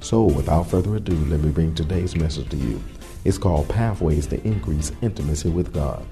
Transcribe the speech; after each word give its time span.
So, 0.00 0.22
without 0.22 0.68
further 0.68 0.96
ado, 0.96 1.16
let 1.26 1.40
me 1.40 1.50
bring 1.50 1.74
today's 1.74 2.14
message 2.14 2.48
to 2.50 2.56
you. 2.56 2.82
It's 3.24 3.38
called 3.38 3.68
Pathways 3.68 4.26
to 4.28 4.42
Increase 4.46 4.92
Intimacy 5.02 5.50
with 5.50 5.74
God. 5.74 6.06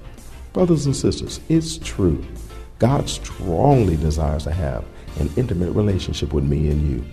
Brothers 0.53 0.85
and 0.85 0.95
sisters, 0.95 1.39
it's 1.49 1.77
true. 1.77 2.23
God 2.79 3.09
strongly 3.09 3.95
desires 3.95 4.43
to 4.43 4.51
have 4.51 4.85
an 5.19 5.29
intimate 5.37 5.71
relationship 5.71 6.33
with 6.33 6.43
me 6.43 6.69
and 6.69 6.89
you. 6.89 7.05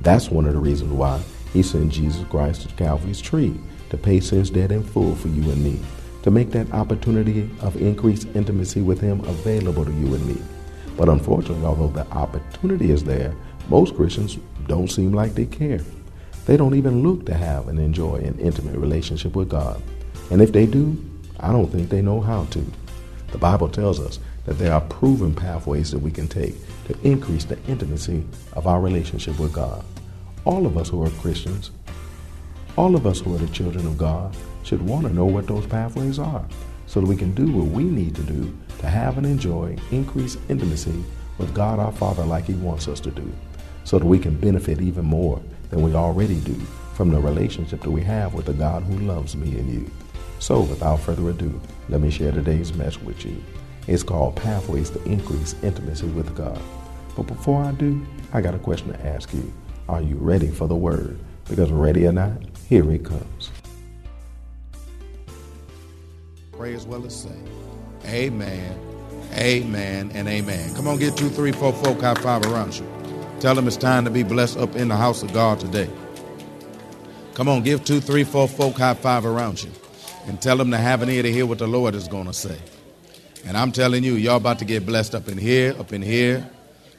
That's 0.00 0.30
one 0.30 0.46
of 0.46 0.54
the 0.54 0.58
reasons 0.58 0.92
why 0.92 1.20
He 1.52 1.62
sent 1.62 1.92
Jesus 1.92 2.24
Christ 2.28 2.62
to 2.62 2.74
Calvary's 2.74 3.20
tree 3.20 3.54
to 3.90 3.96
pay 3.96 4.20
sin's 4.20 4.50
debt 4.50 4.72
in 4.72 4.82
full 4.82 5.14
for 5.14 5.28
you 5.28 5.50
and 5.50 5.62
me, 5.62 5.80
to 6.22 6.30
make 6.30 6.50
that 6.50 6.72
opportunity 6.72 7.48
of 7.60 7.80
increased 7.80 8.28
intimacy 8.34 8.80
with 8.80 9.00
Him 9.00 9.20
available 9.20 9.84
to 9.84 9.92
you 9.92 10.14
and 10.14 10.26
me. 10.26 10.40
But 10.96 11.08
unfortunately, 11.08 11.64
although 11.64 11.88
the 11.88 12.10
opportunity 12.12 12.90
is 12.90 13.04
there, 13.04 13.34
most 13.68 13.94
Christians 13.94 14.38
don't 14.66 14.90
seem 14.90 15.12
like 15.12 15.34
they 15.34 15.46
care. 15.46 15.80
They 16.46 16.56
don't 16.56 16.76
even 16.76 17.02
look 17.02 17.26
to 17.26 17.34
have 17.34 17.68
and 17.68 17.78
enjoy 17.78 18.16
an 18.16 18.38
intimate 18.38 18.78
relationship 18.78 19.34
with 19.34 19.48
God. 19.48 19.82
And 20.30 20.40
if 20.40 20.52
they 20.52 20.64
do, 20.66 20.96
I 21.40 21.52
don't 21.52 21.66
think 21.66 21.88
they 21.88 22.02
know 22.02 22.20
how 22.20 22.44
to. 22.46 22.64
The 23.32 23.38
Bible 23.38 23.68
tells 23.68 24.00
us 24.00 24.20
that 24.44 24.54
there 24.58 24.72
are 24.72 24.80
proven 24.80 25.34
pathways 25.34 25.90
that 25.90 25.98
we 25.98 26.12
can 26.12 26.28
take 26.28 26.54
to 26.86 26.96
increase 27.02 27.44
the 27.44 27.58
intimacy 27.66 28.24
of 28.52 28.68
our 28.68 28.80
relationship 28.80 29.38
with 29.38 29.52
God. 29.52 29.84
All 30.44 30.66
of 30.66 30.78
us 30.78 30.88
who 30.88 31.02
are 31.02 31.10
Christians, 31.10 31.72
all 32.76 32.94
of 32.94 33.06
us 33.06 33.20
who 33.20 33.34
are 33.34 33.38
the 33.38 33.48
children 33.48 33.84
of 33.86 33.98
God, 33.98 34.36
should 34.62 34.82
want 34.82 35.06
to 35.06 35.12
know 35.12 35.24
what 35.24 35.48
those 35.48 35.66
pathways 35.66 36.18
are 36.18 36.44
so 36.86 37.00
that 37.00 37.06
we 37.06 37.16
can 37.16 37.34
do 37.34 37.50
what 37.50 37.66
we 37.66 37.82
need 37.82 38.14
to 38.14 38.22
do 38.22 38.56
to 38.78 38.86
have 38.86 39.18
and 39.18 39.26
enjoy 39.26 39.76
increased 39.90 40.38
intimacy 40.48 41.04
with 41.38 41.52
God 41.54 41.80
our 41.80 41.92
Father 41.92 42.24
like 42.24 42.44
He 42.44 42.54
wants 42.54 42.86
us 42.86 43.00
to 43.00 43.10
do, 43.10 43.30
so 43.84 43.98
that 43.98 44.06
we 44.06 44.18
can 44.18 44.38
benefit 44.38 44.80
even 44.80 45.04
more 45.04 45.42
than 45.70 45.82
we 45.82 45.94
already 45.94 46.40
do 46.40 46.54
from 46.94 47.10
the 47.10 47.20
relationship 47.20 47.80
that 47.82 47.90
we 47.90 48.02
have 48.02 48.34
with 48.34 48.46
the 48.46 48.52
God 48.52 48.82
who 48.84 48.98
loves 49.00 49.36
me 49.36 49.58
and 49.58 49.72
you. 49.72 49.90
So, 50.38 50.60
without 50.60 51.00
further 51.00 51.28
ado, 51.30 51.60
let 51.88 52.00
me 52.00 52.10
share 52.10 52.32
today's 52.32 52.74
message 52.74 53.02
with 53.02 53.24
you. 53.24 53.42
It's 53.86 54.02
called 54.02 54.36
Pathways 54.36 54.90
to 54.90 55.02
Increase 55.04 55.54
Intimacy 55.62 56.06
with 56.06 56.34
God. 56.36 56.60
But 57.16 57.26
before 57.26 57.62
I 57.62 57.72
do, 57.72 58.04
I 58.32 58.40
got 58.40 58.54
a 58.54 58.58
question 58.58 58.92
to 58.92 59.06
ask 59.06 59.32
you. 59.32 59.52
Are 59.88 60.02
you 60.02 60.16
ready 60.16 60.48
for 60.48 60.66
the 60.66 60.74
word? 60.74 61.18
Because 61.48 61.70
ready 61.70 62.06
or 62.06 62.12
not, 62.12 62.42
here 62.68 62.90
it 62.90 63.04
comes. 63.04 63.50
Pray 66.52 66.74
as 66.74 66.86
well 66.86 67.04
as 67.06 67.22
sing. 67.22 67.48
Amen, 68.04 68.78
amen, 69.34 70.10
and 70.14 70.28
amen. 70.28 70.74
Come 70.74 70.88
on, 70.88 70.98
get 70.98 71.16
two, 71.16 71.28
three, 71.28 71.52
four 71.52 71.72
folk 71.72 72.02
around 72.02 72.76
you. 72.76 72.95
Tell 73.40 73.54
them 73.54 73.66
it's 73.66 73.76
time 73.76 74.04
to 74.06 74.10
be 74.10 74.22
blessed 74.22 74.56
up 74.56 74.76
in 74.76 74.88
the 74.88 74.96
house 74.96 75.22
of 75.22 75.32
God 75.32 75.60
today. 75.60 75.90
Come 77.34 77.48
on, 77.48 77.62
give 77.62 77.84
two, 77.84 78.00
three, 78.00 78.24
four 78.24 78.48
folk 78.48 78.76
high 78.76 78.94
five 78.94 79.26
around 79.26 79.62
you. 79.62 79.70
And 80.26 80.40
tell 80.40 80.56
them 80.56 80.70
to 80.70 80.78
have 80.78 81.02
an 81.02 81.10
ear 81.10 81.22
to 81.22 81.30
hear 81.30 81.44
what 81.44 81.58
the 81.58 81.66
Lord 81.66 81.94
is 81.94 82.08
going 82.08 82.26
to 82.26 82.32
say. 82.32 82.58
And 83.44 83.56
I'm 83.56 83.72
telling 83.72 84.02
you, 84.02 84.14
y'all 84.14 84.38
about 84.38 84.58
to 84.60 84.64
get 84.64 84.86
blessed 84.86 85.14
up 85.14 85.28
in 85.28 85.36
here, 85.36 85.74
up 85.78 85.92
in 85.92 86.00
here, 86.02 86.48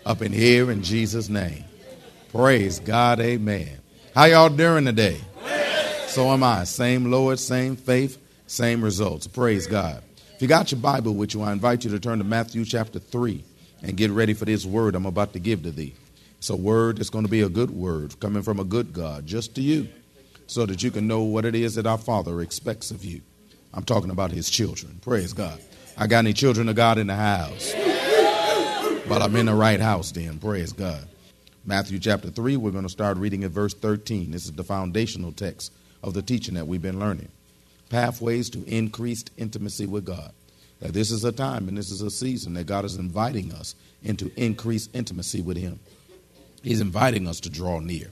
up 0.06 0.22
in 0.22 0.32
here 0.32 0.72
in 0.72 0.84
Jesus' 0.84 1.28
name. 1.28 1.66
Praise 2.32 2.80
God, 2.80 3.20
amen. 3.20 3.80
How 4.14 4.26
y'all 4.26 4.50
doing 4.50 4.86
today? 4.86 5.20
So 6.08 6.32
am 6.32 6.44
I. 6.44 6.64
Same 6.64 7.12
Lord, 7.12 7.40
same 7.40 7.76
faith, 7.76 8.18
same 8.46 8.84
results. 8.84 9.28
Praise 9.28 9.68
God. 9.68 10.04
If 10.36 10.42
you 10.42 10.48
got 10.48 10.72
your 10.72 10.80
Bible 10.80 11.16
with 11.16 11.34
you, 11.34 11.42
I 11.42 11.52
invite 11.52 11.84
you 11.84 11.90
to 11.92 12.00
turn 12.00 12.20
to 12.20 12.24
Matthew 12.24 12.64
chapter 12.64 13.00
3 13.00 13.44
and 13.82 13.98
get 13.98 14.12
ready 14.12 14.34
for 14.34 14.46
this 14.46 14.66
word 14.66 14.96
I'm 14.96 15.06
about 15.06 15.34
to 15.34 15.40
give 15.40 15.64
to 15.64 15.72
thee. 15.72 15.96
It's 16.38 16.50
a 16.50 16.56
word 16.56 16.98
that's 16.98 17.10
going 17.10 17.26
to 17.26 17.32
be 17.32 17.42
a 17.42 17.50
good 17.50 17.72
word 17.72 18.20
coming 18.20 18.44
from 18.44 18.60
a 18.60 18.64
good 18.64 18.94
God 18.94 19.26
just 19.26 19.56
to 19.56 19.62
you 19.62 19.88
so 20.46 20.66
that 20.66 20.84
you 20.84 20.92
can 20.92 21.08
know 21.08 21.22
what 21.22 21.46
it 21.46 21.56
is 21.56 21.76
that 21.76 21.88
our 21.88 21.98
Father 21.98 22.42
expects 22.42 22.92
of 22.92 23.04
you. 23.04 23.22
I'm 23.74 23.84
talking 23.84 24.12
about 24.12 24.32
his 24.32 24.50
children. 24.50 25.00
Praise 25.02 25.34
God. 25.34 25.60
I 25.98 26.08
got 26.08 26.20
any 26.20 26.34
children 26.34 26.70
of 26.70 26.76
God 26.76 26.98
in 26.98 27.08
the 27.08 27.16
house? 27.16 27.74
But 29.08 29.22
I'm 29.22 29.36
in 29.36 29.48
the 29.48 29.56
right 29.56 29.80
house 29.80 30.12
then. 30.12 30.38
Praise 30.38 30.74
God. 30.74 31.08
Matthew 31.66 32.00
chapter 32.00 32.30
3, 32.30 32.56
we're 32.58 32.72
going 32.72 32.84
to 32.84 32.90
start 32.90 33.18
reading 33.18 33.44
at 33.44 33.52
verse 33.52 33.74
13. 33.74 34.32
This 34.32 34.46
is 34.46 34.54
the 34.54 34.64
foundational 34.64 35.32
text 35.32 35.74
of 36.04 36.14
the 36.14 36.22
teaching 36.22 36.56
that 36.56 36.68
we've 36.68 36.82
been 36.82 37.00
learning. 37.00 37.30
Pathways 37.90 38.50
to 38.52 38.64
increased 38.66 39.32
intimacy 39.38 39.86
with 39.86 40.06
God. 40.06 40.32
This 40.80 41.10
is 41.10 41.24
a 41.24 41.32
time 41.32 41.68
and 41.68 41.78
this 41.78 41.90
is 41.90 42.02
a 42.02 42.12
season 42.12 42.54
that 42.54 42.68
God 42.68 42.86
is 42.86 42.96
inviting 42.96 43.52
us 43.54 43.76
into 44.04 44.32
increased 44.36 44.92
intimacy 44.94 45.42
with 45.42 45.58
Him. 45.58 45.80
He's 46.64 46.82
inviting 46.82 47.28
us 47.28 47.40
to 47.42 47.50
draw 47.50 47.80
near. 47.80 48.12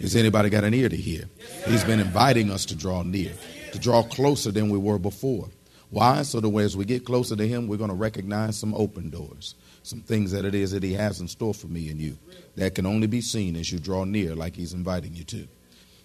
Has 0.00 0.14
anybody 0.14 0.50
got 0.50 0.64
an 0.64 0.74
ear 0.74 0.88
to 0.88 0.96
hear? 0.96 1.24
He's 1.66 1.84
been 1.84 2.00
inviting 2.00 2.50
us 2.50 2.66
to 2.66 2.76
draw 2.76 3.02
near, 3.02 3.32
to 3.72 3.78
draw 3.78 4.02
closer 4.02 4.50
than 4.50 4.68
we 4.68 4.78
were 4.78 4.98
before. 4.98 5.48
Why? 5.90 6.22
So 6.22 6.40
that 6.40 6.54
as 6.58 6.76
we 6.76 6.84
get 6.84 7.04
closer 7.04 7.36
to 7.36 7.46
Him, 7.48 7.68
we're 7.68 7.78
going 7.78 7.90
to 7.90 7.96
recognize 7.96 8.58
some 8.58 8.74
open 8.74 9.08
doors, 9.08 9.54
some 9.82 10.00
things 10.00 10.32
that 10.32 10.44
it 10.44 10.54
is 10.54 10.72
that 10.72 10.82
He 10.82 10.92
has 10.94 11.20
in 11.20 11.28
store 11.28 11.54
for 11.54 11.68
me 11.68 11.88
and 11.88 12.00
you 12.00 12.18
that 12.56 12.74
can 12.74 12.86
only 12.86 13.06
be 13.06 13.20
seen 13.20 13.56
as 13.56 13.70
you 13.70 13.78
draw 13.78 14.04
near, 14.04 14.34
like 14.34 14.56
He's 14.56 14.74
inviting 14.74 15.14
you 15.14 15.24
to. 15.24 15.48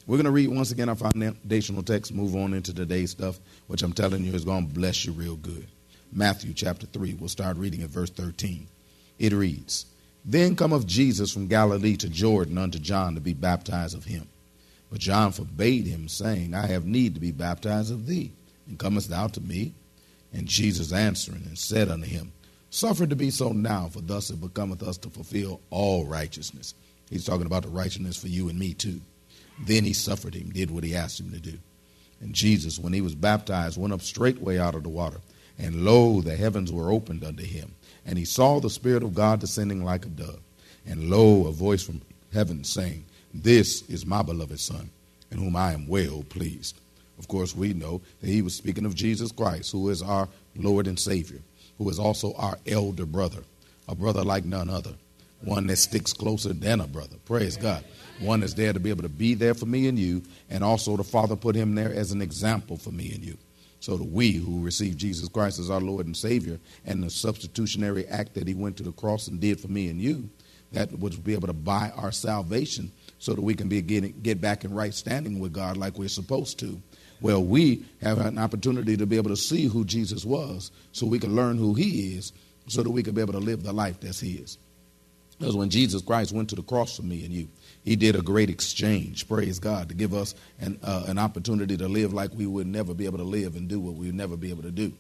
We're 0.07 0.17
going 0.17 0.25
to 0.25 0.31
read 0.31 0.49
once 0.49 0.71
again 0.71 0.89
our 0.89 0.95
foundational 0.95 1.83
text, 1.83 2.13
move 2.13 2.35
on 2.35 2.53
into 2.53 2.73
today's 2.73 3.11
stuff, 3.11 3.39
which 3.67 3.83
I'm 3.83 3.93
telling 3.93 4.23
you 4.23 4.33
is 4.33 4.45
going 4.45 4.67
to 4.67 4.73
bless 4.73 5.05
you 5.05 5.11
real 5.11 5.35
good. 5.35 5.67
Matthew 6.13 6.53
chapter 6.53 6.85
3, 6.85 7.15
we'll 7.15 7.29
start 7.29 7.57
reading 7.57 7.83
at 7.83 7.89
verse 7.89 8.09
13. 8.09 8.67
It 9.19 9.33
reads, 9.33 9.85
then 10.23 10.55
cometh 10.55 10.85
Jesus 10.85 11.31
from 11.31 11.47
Galilee 11.47 11.97
to 11.97 12.09
Jordan 12.09 12.57
unto 12.57 12.79
John 12.79 13.15
to 13.15 13.21
be 13.21 13.33
baptized 13.33 13.95
of 13.95 14.05
him. 14.05 14.27
But 14.91 14.99
John 14.99 15.31
forbade 15.31 15.87
him, 15.87 16.07
saying, 16.07 16.53
I 16.53 16.67
have 16.67 16.85
need 16.85 17.13
to 17.15 17.21
be 17.21 17.31
baptized 17.31 17.91
of 17.91 18.05
thee, 18.07 18.31
and 18.67 18.77
comest 18.77 19.09
thou 19.09 19.27
to 19.27 19.41
me? 19.41 19.73
And 20.33 20.47
Jesus 20.47 20.91
answering 20.91 21.43
and 21.45 21.57
said 21.57 21.89
unto 21.89 22.05
him, 22.05 22.33
Suffer 22.69 23.05
to 23.05 23.15
be 23.15 23.29
so 23.31 23.49
now, 23.49 23.87
for 23.87 24.01
thus 24.01 24.29
it 24.29 24.39
becometh 24.39 24.83
us 24.83 24.97
to 24.99 25.09
fulfill 25.09 25.59
all 25.69 26.05
righteousness. 26.05 26.73
He's 27.09 27.25
talking 27.25 27.45
about 27.45 27.63
the 27.63 27.69
righteousness 27.69 28.15
for 28.15 28.27
you 28.27 28.47
and 28.47 28.57
me 28.57 28.73
too. 28.73 29.01
Then 29.65 29.83
he 29.83 29.93
suffered 29.93 30.33
him, 30.33 30.49
did 30.49 30.71
what 30.71 30.83
he 30.83 30.95
asked 30.95 31.19
him 31.19 31.31
to 31.31 31.39
do. 31.39 31.57
And 32.21 32.33
Jesus, 32.33 32.79
when 32.79 32.93
he 32.93 33.01
was 33.01 33.15
baptized, 33.15 33.77
went 33.79 33.93
up 33.93 34.01
straightway 34.01 34.57
out 34.57 34.75
of 34.75 34.83
the 34.83 34.89
water. 34.89 35.19
And 35.59 35.85
lo, 35.85 36.21
the 36.21 36.35
heavens 36.35 36.71
were 36.71 36.91
opened 36.91 37.23
unto 37.23 37.43
him 37.43 37.73
and 38.05 38.17
he 38.17 38.25
saw 38.25 38.59
the 38.59 38.69
Spirit 38.69 39.03
of 39.03 39.13
God 39.13 39.39
descending 39.39 39.83
like 39.83 40.05
a 40.05 40.09
dove. 40.09 40.39
And 40.85 41.09
lo, 41.09 41.47
a 41.47 41.51
voice 41.51 41.83
from 41.83 42.01
heaven 42.33 42.63
saying, 42.63 43.05
This 43.33 43.87
is 43.89 44.05
my 44.05 44.21
beloved 44.21 44.59
Son, 44.59 44.89
in 45.31 45.37
whom 45.37 45.55
I 45.55 45.73
am 45.73 45.87
well 45.87 46.23
pleased. 46.29 46.79
Of 47.19 47.27
course, 47.27 47.55
we 47.55 47.73
know 47.73 48.01
that 48.19 48.27
he 48.27 48.41
was 48.41 48.55
speaking 48.55 48.85
of 48.85 48.95
Jesus 48.95 49.31
Christ, 49.31 49.71
who 49.71 49.89
is 49.89 50.01
our 50.01 50.27
Lord 50.55 50.87
and 50.87 50.99
Savior, 50.99 51.39
who 51.77 51.87
is 51.89 51.99
also 51.99 52.33
our 52.33 52.57
elder 52.65 53.05
brother, 53.05 53.43
a 53.87 53.93
brother 53.93 54.23
like 54.23 54.45
none 54.45 54.69
other, 54.69 54.95
one 55.41 55.67
that 55.67 55.77
sticks 55.77 56.13
closer 56.13 56.53
than 56.53 56.81
a 56.81 56.87
brother. 56.87 57.17
Praise 57.25 57.57
God. 57.57 57.83
One 58.19 58.39
that's 58.39 58.53
there 58.53 58.73
to 58.73 58.79
be 58.79 58.89
able 58.89 59.03
to 59.03 59.09
be 59.09 59.35
there 59.35 59.53
for 59.53 59.65
me 59.67 59.87
and 59.87 59.97
you, 59.97 60.23
and 60.49 60.63
also 60.63 60.97
the 60.97 61.03
Father 61.03 61.35
put 61.35 61.55
him 61.55 61.75
there 61.75 61.93
as 61.93 62.11
an 62.11 62.21
example 62.21 62.77
for 62.77 62.91
me 62.91 63.11
and 63.13 63.23
you. 63.23 63.37
So 63.81 63.97
that 63.97 64.05
we 64.05 64.33
who 64.33 64.63
receive 64.63 64.95
Jesus 64.95 65.27
Christ 65.27 65.59
as 65.59 65.69
our 65.69 65.81
Lord 65.81 66.05
and 66.05 66.15
Savior 66.15 66.59
and 66.85 67.03
the 67.03 67.09
substitutionary 67.09 68.05
act 68.07 68.35
that 68.35 68.47
he 68.47 68.53
went 68.53 68.77
to 68.77 68.83
the 68.83 68.91
cross 68.91 69.27
and 69.27 69.39
did 69.39 69.59
for 69.59 69.67
me 69.67 69.89
and 69.89 69.99
you, 69.99 70.29
that 70.71 70.91
would 70.97 71.23
be 71.23 71.33
able 71.33 71.47
to 71.47 71.53
buy 71.53 71.91
our 71.95 72.11
salvation 72.11 72.91
so 73.19 73.33
that 73.33 73.41
we 73.41 73.53
can 73.53 73.67
be 73.67 73.81
getting, 73.81 74.13
get 74.21 74.39
back 74.39 74.63
in 74.63 74.73
right 74.73 74.93
standing 74.93 75.39
with 75.39 75.51
God 75.51 75.77
like 75.77 75.97
we're 75.97 76.07
supposed 76.07 76.59
to. 76.59 76.81
Well, 77.21 77.43
we 77.43 77.85
have 78.01 78.19
an 78.19 78.37
opportunity 78.37 78.97
to 78.97 79.05
be 79.05 79.17
able 79.17 79.29
to 79.29 79.37
see 79.37 79.65
who 79.65 79.83
Jesus 79.83 80.25
was 80.25 80.71
so 80.91 81.05
we 81.05 81.19
can 81.19 81.35
learn 81.35 81.57
who 81.57 81.73
he 81.73 82.15
is 82.15 82.33
so 82.67 82.83
that 82.83 82.89
we 82.89 83.03
can 83.03 83.13
be 83.13 83.21
able 83.21 83.33
to 83.33 83.39
live 83.39 83.63
the 83.63 83.73
life 83.73 83.99
that's 83.99 84.19
his. 84.19 84.57
Because 85.41 85.55
when 85.55 85.71
Jesus 85.71 86.03
Christ 86.03 86.33
went 86.33 86.49
to 86.49 86.55
the 86.55 86.61
cross 86.61 86.95
for 86.95 87.01
me 87.01 87.25
and 87.25 87.33
you, 87.33 87.47
he 87.83 87.95
did 87.95 88.15
a 88.15 88.21
great 88.21 88.51
exchange, 88.51 89.27
praise 89.27 89.57
God, 89.57 89.89
to 89.89 89.95
give 89.95 90.13
us 90.13 90.35
an, 90.59 90.79
uh, 90.83 91.05
an 91.07 91.17
opportunity 91.17 91.75
to 91.77 91.87
live 91.87 92.13
like 92.13 92.29
we 92.35 92.45
would 92.45 92.67
never 92.67 92.93
be 92.93 93.07
able 93.07 93.17
to 93.17 93.23
live 93.23 93.55
and 93.55 93.67
do 93.67 93.79
what 93.79 93.95
we 93.95 94.05
would 94.05 94.13
never 94.13 94.37
be 94.37 94.51
able 94.51 94.61
to 94.61 94.69
do. 94.69 94.93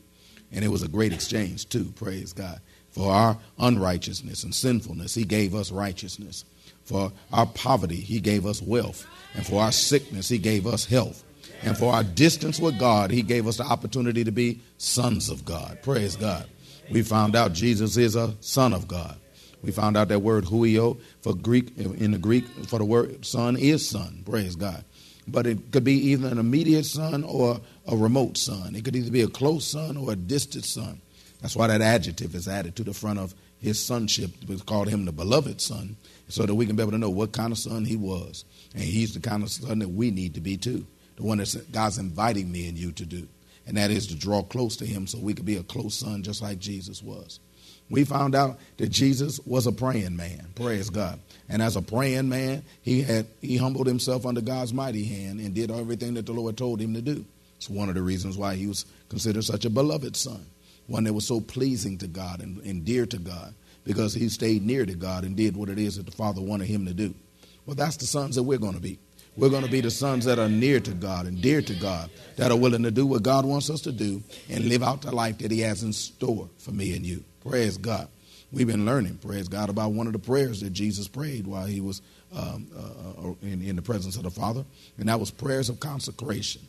And 0.51 0.65
it 0.65 0.69
was 0.69 0.81
a 0.81 0.87
great 0.87 1.13
exchange, 1.13 1.69
too, 1.69 1.93
praise 1.95 2.33
God. 2.33 2.59
For 2.89 3.13
our 3.13 3.37
unrighteousness 3.59 4.43
and 4.43 4.55
sinfulness, 4.55 5.13
he 5.13 5.25
gave 5.25 5.53
us 5.53 5.71
righteousness. 5.71 6.43
For 6.85 7.11
our 7.31 7.45
poverty, 7.45 7.97
he 7.97 8.19
gave 8.19 8.47
us 8.47 8.63
wealth. 8.63 9.05
And 9.35 9.45
for 9.45 9.61
our 9.61 9.71
sickness, 9.71 10.27
he 10.27 10.39
gave 10.39 10.65
us 10.65 10.85
health. 10.85 11.23
And 11.61 11.77
for 11.77 11.93
our 11.93 12.03
distance 12.03 12.59
with 12.59 12.79
God, 12.79 13.11
he 13.11 13.21
gave 13.21 13.45
us 13.45 13.57
the 13.57 13.65
opportunity 13.65 14.23
to 14.23 14.31
be 14.31 14.59
sons 14.79 15.29
of 15.29 15.45
God. 15.45 15.77
Praise 15.83 16.15
God. 16.15 16.47
We 16.89 17.03
found 17.03 17.35
out 17.35 17.53
Jesus 17.53 17.95
is 17.95 18.15
a 18.15 18.33
son 18.39 18.73
of 18.73 18.87
God. 18.87 19.19
We 19.63 19.71
found 19.71 19.97
out 19.97 20.07
that 20.07 20.19
word 20.19 20.45
huio 20.45 20.99
for 21.21 21.33
Greek 21.35 21.77
in 21.77 22.11
the 22.11 22.17
Greek 22.17 22.45
for 22.67 22.79
the 22.79 22.85
word 22.85 23.25
son 23.25 23.57
is 23.57 23.87
son. 23.87 24.23
Praise 24.25 24.55
God. 24.55 24.83
But 25.27 25.45
it 25.45 25.71
could 25.71 25.83
be 25.83 25.93
either 26.11 26.27
an 26.27 26.39
immediate 26.39 26.85
son 26.85 27.23
or 27.23 27.61
a 27.87 27.95
remote 27.95 28.37
son. 28.37 28.75
It 28.75 28.83
could 28.83 28.95
either 28.95 29.11
be 29.11 29.21
a 29.21 29.27
close 29.27 29.67
son 29.67 29.97
or 29.97 30.13
a 30.13 30.15
distant 30.15 30.65
son. 30.65 30.99
That's 31.41 31.55
why 31.55 31.67
that 31.67 31.81
adjective 31.81 32.35
is 32.35 32.47
added 32.47 32.75
to 32.75 32.83
the 32.83 32.93
front 32.93 33.19
of 33.19 33.33
his 33.59 33.83
sonship. 33.83 34.31
We 34.47 34.57
called 34.59 34.89
him 34.89 35.05
the 35.05 35.11
beloved 35.11 35.61
son, 35.61 35.95
so 36.27 36.45
that 36.45 36.55
we 36.55 36.65
can 36.65 36.75
be 36.75 36.81
able 36.81 36.91
to 36.91 36.97
know 36.97 37.09
what 37.09 37.31
kind 37.31 37.51
of 37.51 37.57
son 37.57 37.85
he 37.85 37.95
was. 37.95 38.45
And 38.73 38.83
he's 38.83 39.13
the 39.13 39.19
kind 39.19 39.43
of 39.43 39.51
son 39.51 39.79
that 39.79 39.89
we 39.89 40.11
need 40.11 40.33
to 40.35 40.41
be 40.41 40.57
too. 40.57 40.85
The 41.17 41.23
one 41.23 41.37
that 41.39 41.71
God's 41.71 41.97
inviting 41.97 42.51
me 42.51 42.67
and 42.67 42.77
you 42.77 42.91
to 42.93 43.05
do. 43.05 43.27
And 43.67 43.77
that 43.77 43.91
is 43.91 44.07
to 44.07 44.15
draw 44.15 44.41
close 44.41 44.75
to 44.77 44.85
him 44.85 45.05
so 45.07 45.19
we 45.19 45.33
could 45.33 45.45
be 45.45 45.57
a 45.57 45.63
close 45.63 45.95
son 45.95 46.23
just 46.23 46.41
like 46.41 46.59
Jesus 46.59 47.03
was. 47.03 47.39
We 47.91 48.05
found 48.05 48.33
out 48.33 48.57
that 48.77 48.89
Jesus 48.89 49.39
was 49.45 49.67
a 49.67 49.71
praying 49.71 50.15
man. 50.15 50.47
Praise 50.55 50.89
God. 50.89 51.19
And 51.49 51.61
as 51.61 51.75
a 51.75 51.81
praying 51.81 52.29
man, 52.29 52.63
he 52.81 53.01
had 53.01 53.27
he 53.41 53.57
humbled 53.57 53.85
himself 53.85 54.25
under 54.25 54.41
God's 54.41 54.73
mighty 54.73 55.03
hand 55.03 55.39
and 55.41 55.53
did 55.53 55.69
everything 55.69 56.13
that 56.15 56.25
the 56.25 56.31
Lord 56.31 56.57
told 56.57 56.79
him 56.79 56.93
to 56.93 57.01
do. 57.01 57.25
It's 57.57 57.69
one 57.69 57.89
of 57.89 57.95
the 57.95 58.01
reasons 58.01 58.37
why 58.37 58.55
he 58.55 58.65
was 58.65 58.85
considered 59.09 59.43
such 59.43 59.65
a 59.65 59.69
beloved 59.69 60.15
son, 60.15 60.45
one 60.87 61.03
that 61.03 61.13
was 61.13 61.27
so 61.27 61.41
pleasing 61.41 61.97
to 61.99 62.07
God 62.07 62.39
and, 62.39 62.59
and 62.63 62.85
dear 62.85 63.05
to 63.05 63.17
God 63.17 63.53
because 63.83 64.13
he 64.13 64.29
stayed 64.29 64.65
near 64.65 64.85
to 64.85 64.95
God 64.95 65.23
and 65.23 65.35
did 65.35 65.55
what 65.55 65.69
it 65.69 65.79
is 65.79 65.97
that 65.97 66.05
the 66.05 66.11
Father 66.11 66.41
wanted 66.41 66.67
him 66.67 66.85
to 66.85 66.93
do. 66.93 67.13
Well, 67.65 67.75
that's 67.75 67.97
the 67.97 68.05
sons 68.05 68.35
that 68.35 68.43
we're 68.43 68.57
going 68.57 68.73
to 68.73 68.81
be. 68.81 68.99
We're 69.37 69.49
going 69.49 69.63
to 69.63 69.71
be 69.71 69.81
the 69.81 69.91
sons 69.91 70.25
that 70.25 70.39
are 70.39 70.49
near 70.49 70.79
to 70.81 70.91
God 70.91 71.25
and 71.25 71.41
dear 71.41 71.61
to 71.61 71.73
God, 71.75 72.09
that 72.35 72.51
are 72.51 72.57
willing 72.57 72.83
to 72.83 72.91
do 72.91 73.05
what 73.05 73.23
God 73.23 73.45
wants 73.45 73.69
us 73.69 73.81
to 73.81 73.91
do 73.91 74.21
and 74.49 74.65
live 74.65 74.83
out 74.83 75.01
the 75.01 75.15
life 75.15 75.37
that 75.37 75.51
He 75.51 75.61
has 75.61 75.83
in 75.83 75.93
store 75.93 76.49
for 76.57 76.71
me 76.71 76.95
and 76.95 77.05
you. 77.05 77.23
Praise 77.41 77.77
God. 77.77 78.09
We've 78.51 78.67
been 78.67 78.85
learning, 78.85 79.19
praise 79.19 79.47
God, 79.47 79.69
about 79.69 79.93
one 79.93 80.07
of 80.07 80.13
the 80.13 80.19
prayers 80.19 80.59
that 80.59 80.71
Jesus 80.71 81.07
prayed 81.07 81.47
while 81.47 81.65
He 81.65 81.79
was 81.79 82.01
um, 82.35 82.67
uh, 82.75 83.29
uh, 83.29 83.33
in, 83.41 83.61
in 83.61 83.77
the 83.77 83.81
presence 83.81 84.17
of 84.17 84.23
the 84.23 84.31
Father, 84.31 84.65
and 84.97 85.07
that 85.07 85.19
was 85.19 85.31
prayers 85.31 85.69
of 85.69 85.79
consecration. 85.79 86.61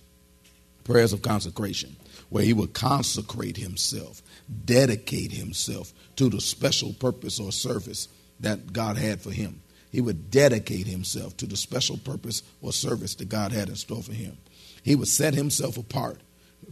Prayers 0.85 1.13
of 1.13 1.23
consecration, 1.23 1.97
where 2.29 2.45
He 2.45 2.53
would 2.53 2.73
consecrate 2.73 3.57
Himself, 3.57 4.23
dedicate 4.65 5.33
Himself 5.33 5.93
to 6.17 6.29
the 6.29 6.41
special 6.41 6.93
purpose 6.93 7.41
or 7.41 7.51
service 7.51 8.07
that 8.41 8.73
God 8.73 8.97
had 8.97 9.21
for 9.21 9.33
Him 9.33 9.63
he 9.93 10.01
would 10.01 10.31
dedicate 10.31 10.87
himself 10.87 11.37
to 11.37 11.47
the 11.47 11.57
special 11.57 11.99
purpose 11.99 12.43
or 12.63 12.73
service 12.73 13.15
that 13.17 13.29
God 13.29 13.53
had 13.53 13.69
in 13.69 13.77
store 13.77 14.03
for 14.03 14.15
him. 14.15 14.39
He 14.83 14.97
would 14.97 15.07
set 15.07 15.35
himself 15.35 15.77
apart, 15.77 16.21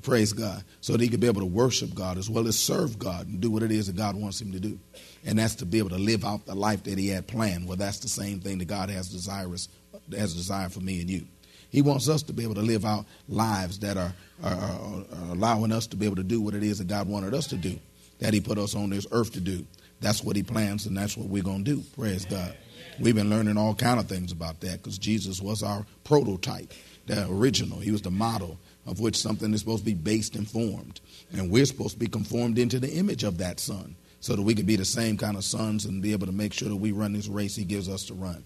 praise 0.03 0.33
God, 0.33 0.65
so 0.81 0.93
that 0.95 1.03
he 1.03 1.09
could 1.09 1.21
be 1.21 1.27
able 1.27 1.43
to 1.43 1.47
worship 1.47 1.95
God 1.95 2.17
as 2.17 2.31
well 2.31 2.49
as 2.49 2.59
serve 2.59 2.99
God 2.99 3.29
and 3.29 3.39
do 3.39 3.51
what 3.51 3.63
it 3.63 3.71
is 3.71 3.87
that 3.87 3.97
God 3.97 4.17
wants 4.17 4.41
him 4.41 4.51
to 4.53 4.59
do. 4.59 4.81
And 5.25 5.39
that's 5.39 5.55
to 5.57 5.67
be 5.67 5.79
able 5.79 5.91
to 5.91 5.99
live 5.99 6.25
out 6.25 6.47
the 6.47 6.55
life 6.55 6.83
that 6.85 6.99
he 6.99 7.09
had 7.09 7.29
planned. 7.29 7.69
Well, 7.69 7.77
that's 7.77 7.99
the 7.99 8.09
same 8.09 8.41
thing 8.41 8.59
that 8.59 8.69
God 8.69 8.89
has 8.89 9.11
desirous 9.11 9.69
has 10.17 10.35
desire 10.35 10.69
for 10.69 10.81
me 10.81 11.01
and 11.01 11.11
you. 11.11 11.27
He 11.69 11.83
wants 11.83 12.09
us 12.09 12.23
to 12.25 12.33
be 12.33 12.43
able 12.43 12.57
to 12.57 12.63
live 12.63 12.85
out 12.85 13.05
lives 13.29 13.79
that 13.81 13.97
are, 13.97 14.13
are, 14.43 14.53
are, 14.53 15.05
allowing 15.31 15.73
us 15.73 15.87
to 15.89 15.97
be 15.97 16.07
able 16.07 16.17
to 16.17 16.25
do 16.25 16.41
what 16.41 16.55
it 16.55 16.65
is 16.65 16.79
that 16.79 16.89
God 16.89 17.07
wanted 17.07 17.33
us 17.33 17.47
to 17.49 17.57
do, 17.57 17.79
that 18.19 18.35
He 18.35 18.41
put 18.41 18.59
us 18.59 18.75
on 18.75 18.91
this 18.91 19.07
earth 19.13 19.33
to 19.35 19.41
do. 19.41 19.65
That's 20.01 20.25
what 20.25 20.35
He 20.35 20.43
plans, 20.43 20.87
and 20.87 20.97
that's 20.97 21.17
what 21.17 21.29
we're 21.29 21.45
going 21.45 21.65
to 21.65 21.77
do. 21.77 21.83
Praise 21.97 22.25
God. 22.25 22.57
We've 23.01 23.15
been 23.15 23.31
learning 23.31 23.57
all 23.57 23.75
kind 23.75 23.99
of 23.99 24.07
things 24.07 24.31
about 24.31 24.61
that 24.61 24.83
because 24.83 24.99
Jesus 24.99 25.41
was 25.41 25.63
our 25.63 25.87
prototype, 26.05 26.75
the 27.07 27.27
original. 27.31 27.79
He 27.79 27.91
was 27.91 28.03
the 28.03 28.11
model 28.11 28.59
of 28.87 29.01
which 29.01 29.17
something 29.17 29.55
is 29.55 29.61
supposed 29.61 29.85
to 29.85 29.87
be 29.87 29.95
based 29.95 30.37
and 30.37 30.47
formed. 30.47 31.01
And 31.33 31.51
we're 31.51 31.65
supposed 31.65 31.95
to 31.95 31.99
be 31.99 32.09
conformed 32.09 32.59
into 32.59 32.79
the 32.79 32.93
image 32.93 33.25
of 33.25 33.39
that 33.39 33.59
son 33.59 33.97
so 34.21 34.37
that 34.37 34.43
we 34.43 34.55
can 34.55 34.67
be 34.67 34.77
the 34.77 34.85
same 34.85 35.17
kind 35.17 35.39
of 35.39 35.45
sons 35.45 35.87
and 35.87 36.03
be 36.03 36.13
able 36.13 36.27
to 36.27 36.33
make 36.33 36.53
sure 36.53 36.69
that 36.69 36.77
we 36.77 36.93
run 36.93 37.15
this 37.15 37.27
race 37.27 37.57
he 37.57 37.65
gives 37.65 37.89
us 37.89 38.05
to 38.05 38.15
run. 38.15 38.45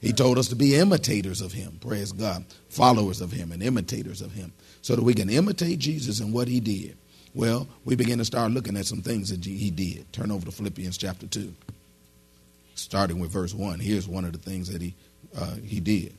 He 0.00 0.12
told 0.12 0.38
us 0.38 0.48
to 0.48 0.56
be 0.56 0.76
imitators 0.76 1.40
of 1.40 1.52
him, 1.52 1.78
praise 1.80 2.12
God, 2.12 2.44
followers 2.68 3.20
of 3.20 3.32
him 3.32 3.50
and 3.50 3.60
imitators 3.60 4.20
of 4.20 4.30
him, 4.32 4.52
so 4.82 4.94
that 4.94 5.02
we 5.02 5.14
can 5.14 5.30
imitate 5.30 5.80
Jesus 5.80 6.20
and 6.20 6.32
what 6.32 6.46
he 6.46 6.60
did. 6.60 6.96
Well, 7.34 7.66
we 7.84 7.96
begin 7.96 8.18
to 8.18 8.24
start 8.24 8.52
looking 8.52 8.76
at 8.76 8.86
some 8.86 9.02
things 9.02 9.30
that 9.30 9.44
he 9.44 9.70
did. 9.70 10.12
Turn 10.12 10.30
over 10.30 10.44
to 10.44 10.52
Philippians 10.52 10.96
chapter 10.96 11.26
2 11.26 11.52
starting 12.76 13.18
with 13.18 13.30
verse 13.30 13.54
1. 13.54 13.80
Here's 13.80 14.08
one 14.08 14.24
of 14.24 14.32
the 14.32 14.38
things 14.38 14.72
that 14.72 14.80
he, 14.80 14.94
uh, 15.36 15.56
he 15.64 15.80
did. 15.80 16.14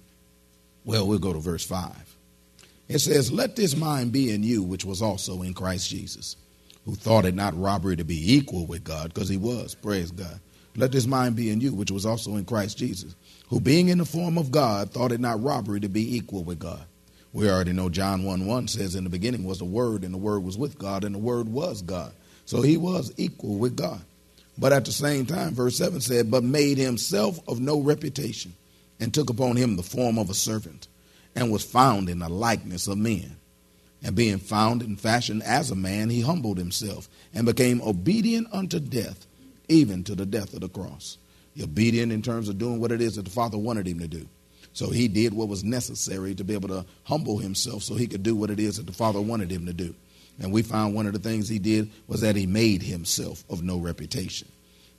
Well, 0.86 1.08
we'll 1.08 1.20
go 1.20 1.34
to 1.34 1.40
verse 1.40 1.66
5. 1.66 2.16
It 2.88 3.00
says, 3.00 3.32
Let 3.32 3.56
this 3.56 3.76
mind 3.76 4.12
be 4.12 4.32
in 4.34 4.44
you, 4.44 4.64
which 4.64 4.86
was 4.86 5.02
also 5.02 5.42
in 5.42 5.54
Christ 5.54 5.90
Jesus, 5.90 6.38
who 6.86 6.96
thought 6.96 7.26
it 7.26 7.36
not 7.36 7.60
robbery 7.60 7.96
to 7.98 8.04
be 8.04 8.36
equal 8.36 8.66
with 8.66 8.84
God, 8.84 9.14
because 9.14 9.30
he 9.30 9.38
was, 9.38 9.76
praise 9.76 10.12
God. 10.12 10.40
Let 10.76 10.92
this 10.92 11.08
mind 11.08 11.36
be 11.36 11.50
in 11.50 11.60
you, 11.60 11.74
which 11.74 11.92
was 11.92 12.06
also 12.06 12.36
in 12.36 12.46
Christ 12.46 12.78
Jesus, 12.78 13.16
who 13.50 13.60
being 13.60 13.90
in 13.90 13.98
the 13.98 14.06
form 14.06 14.38
of 14.38 14.52
God, 14.52 14.92
thought 14.92 15.12
it 15.12 15.20
not 15.20 15.42
robbery 15.42 15.80
to 15.80 15.90
be 15.90 16.16
equal 16.16 16.44
with 16.44 16.60
God. 16.60 16.86
We 17.34 17.50
already 17.50 17.74
know 17.74 17.90
John 17.90 18.24
1 18.24 18.46
1 18.46 18.68
says, 18.68 18.96
In 18.96 19.04
the 19.04 19.10
beginning 19.10 19.44
was 19.44 19.60
the 19.60 19.66
Word, 19.66 20.04
and 20.04 20.14
the 20.14 20.20
Word 20.20 20.44
was 20.44 20.58
with 20.58 20.78
God, 20.78 21.04
and 21.04 21.14
the 21.14 21.20
Word 21.20 21.50
was 21.50 21.82
God. 21.82 22.14
So 22.46 22.62
he 22.62 22.78
was 22.78 23.12
equal 23.18 23.58
with 23.58 23.76
God. 23.76 24.02
But 24.58 24.74
at 24.74 24.86
the 24.86 24.92
same 24.92 25.26
time, 25.26 25.54
verse 25.54 25.78
7 25.78 26.02
said, 26.02 26.32
But 26.32 26.44
made 26.44 26.78
himself 26.78 27.40
of 27.48 27.60
no 27.60 27.80
reputation, 27.80 28.56
and 29.00 29.14
took 29.14 29.30
upon 29.30 29.56
him 29.56 29.76
the 29.76 29.84
form 29.84 30.18
of 30.18 30.30
a 30.30 30.34
servant, 30.34 30.88
and 31.36 31.52
was 31.52 31.64
found 31.64 32.10
in 32.10 32.20
the 32.20 32.30
likeness 32.30 32.88
of 32.88 32.98
men. 32.98 33.38
And 34.04 34.16
being 34.16 34.40
found 34.40 34.82
in 34.82 34.96
fashion 34.96 35.42
as 35.44 35.70
a 35.70 35.76
man, 35.76 36.10
he 36.10 36.22
humbled 36.22 36.58
himself, 36.58 37.08
and 37.34 37.46
became 37.46 37.82
obedient 37.82 38.48
unto 38.52 38.80
death, 38.80 39.28
even 39.68 40.04
to 40.06 40.16
the 40.16 40.26
death 40.26 40.54
of 40.54 40.62
the 40.62 40.70
cross. 40.70 41.18
Obedient 41.62 42.12
in 42.12 42.22
terms 42.22 42.50
of 42.50 42.58
doing 42.58 42.80
what 42.80 42.92
it 42.92 43.02
is 43.02 43.16
that 43.16 43.26
the 43.26 43.32
Father 43.32 43.58
wanted 43.58 43.88
him 43.88 44.00
to 44.00 44.08
do. 44.08 44.28
So 44.74 44.92
he 44.92 45.08
did 45.08 45.34
what 45.34 45.48
was 45.48 45.64
necessary 45.64 46.36
to 46.36 46.44
be 46.44 46.54
able 46.54 46.70
to 46.70 46.86
humble 47.04 47.40
himself 47.40 47.82
so 47.82 47.96
he 47.96 48.06
could 48.06 48.22
do 48.22 48.36
what 48.36 48.52
it 48.52 48.60
is 48.60 48.78
that 48.78 48.86
the 48.86 48.94
Father 48.94 49.20
wanted 49.20 49.52
him 49.52 49.66
to 49.66 49.74
do. 49.74 49.96
And 50.40 50.52
we 50.52 50.62
found 50.62 50.94
one 50.94 51.08
of 51.08 51.14
the 51.14 51.20
things 51.20 51.50
he 51.50 51.60
did 51.60 51.90
was 52.08 52.22
that 52.22 52.36
he 52.36 52.46
made 52.46 52.84
himself 52.84 53.44
of 53.50 53.64
no 53.64 53.78
reputation. 53.78 54.48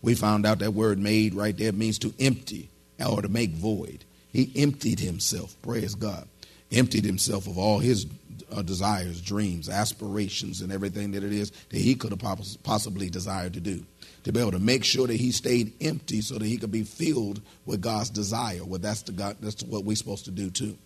We 0.03 0.15
found 0.15 0.47
out 0.47 0.59
that 0.61 0.75
word 0.75 0.99
made 0.99 1.35
right 1.35 1.57
there 1.57 1.73
means 1.73 1.99
to 2.01 2.15
empty 2.19 2.71
or 3.05 3.23
to 3.23 3.29
make 3.29 3.51
void. 3.51 4.05
He 4.33 4.53
emptied 4.57 5.01
himself, 5.01 5.57
praise 5.63 5.95
God, 5.95 6.29
emptied 6.71 7.05
himself 7.05 7.47
of 7.47 7.59
all 7.59 7.79
his 7.79 8.07
uh, 8.53 8.63
desires, 8.63 9.21
dreams, 9.21 9.69
aspirations, 9.69 10.61
and 10.61 10.73
everything 10.73 11.13
that 11.13 11.25
it 11.25 11.33
is 11.33 11.51
that 11.51 11.79
he 11.79 11.95
could 11.95 12.11
have 12.11 12.39
possibly 12.63 13.11
desired 13.11 13.55
to 13.55 13.61
do. 13.61 13.85
To 14.25 14.33
be 14.33 14.41
able 14.41 14.53
to 14.53 14.59
make 14.59 14.85
sure 14.85 15.07
that 15.07 15.17
he 15.17 15.33
stayed 15.33 15.73
empty 15.81 16.21
so 16.21 16.39
that 16.39 16.45
he 16.45 16.59
could 16.59 16.73
be 16.73 16.83
filled 16.83 17.41
with 17.65 17.81
God's 17.81 18.11
desire. 18.11 18.65
Well, 18.65 18.81
that's, 18.81 19.03
the 19.03 19.13
God, 19.13 19.37
that's 19.41 19.63
what 19.63 19.85
we're 19.85 19.97
supposed 19.97 20.27
to 20.27 20.31
do 20.31 20.51
too. 20.51 20.77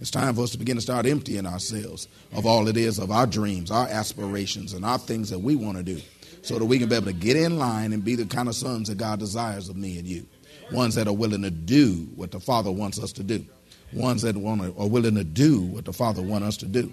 It's 0.00 0.10
time 0.10 0.34
for 0.34 0.42
us 0.42 0.50
to 0.52 0.58
begin 0.58 0.76
to 0.76 0.82
start 0.82 1.04
emptying 1.04 1.46
ourselves 1.46 2.08
of 2.32 2.46
all 2.46 2.68
it 2.68 2.76
is 2.78 2.98
of 2.98 3.10
our 3.10 3.26
dreams, 3.26 3.70
our 3.70 3.86
aspirations, 3.86 4.72
and 4.72 4.84
our 4.84 4.98
things 4.98 5.28
that 5.28 5.38
we 5.38 5.56
want 5.56 5.76
to 5.76 5.82
do 5.82 6.00
so 6.42 6.58
that 6.58 6.64
we 6.64 6.78
can 6.78 6.88
be 6.88 6.94
able 6.94 7.06
to 7.06 7.12
get 7.12 7.36
in 7.36 7.58
line 7.58 7.92
and 7.92 8.02
be 8.02 8.14
the 8.14 8.24
kind 8.24 8.48
of 8.48 8.54
sons 8.54 8.88
that 8.88 8.96
God 8.96 9.18
desires 9.18 9.68
of 9.68 9.76
me 9.76 9.98
and 9.98 10.08
you. 10.08 10.26
Ones 10.72 10.94
that 10.94 11.06
are 11.06 11.12
willing 11.12 11.42
to 11.42 11.50
do 11.50 12.08
what 12.14 12.30
the 12.30 12.40
Father 12.40 12.72
wants 12.72 12.98
us 12.98 13.12
to 13.12 13.22
do. 13.22 13.44
Ones 13.92 14.22
that 14.22 14.36
want 14.36 14.62
to, 14.62 14.68
are 14.80 14.88
willing 14.88 15.16
to 15.16 15.24
do 15.24 15.60
what 15.62 15.84
the 15.84 15.92
Father 15.92 16.22
wants 16.22 16.48
us 16.48 16.56
to 16.58 16.66
do. 16.66 16.92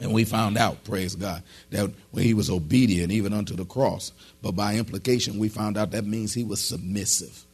And 0.00 0.12
we 0.12 0.24
found 0.24 0.58
out, 0.58 0.84
praise 0.84 1.14
God, 1.14 1.42
that 1.70 1.90
when 2.10 2.24
he 2.24 2.34
was 2.34 2.50
obedient 2.50 3.12
even 3.12 3.32
unto 3.32 3.54
the 3.54 3.64
cross, 3.64 4.12
but 4.42 4.52
by 4.52 4.74
implication, 4.74 5.38
we 5.38 5.48
found 5.48 5.78
out 5.78 5.92
that 5.92 6.04
means 6.04 6.34
he 6.34 6.44
was 6.44 6.60
submissive, 6.60 7.46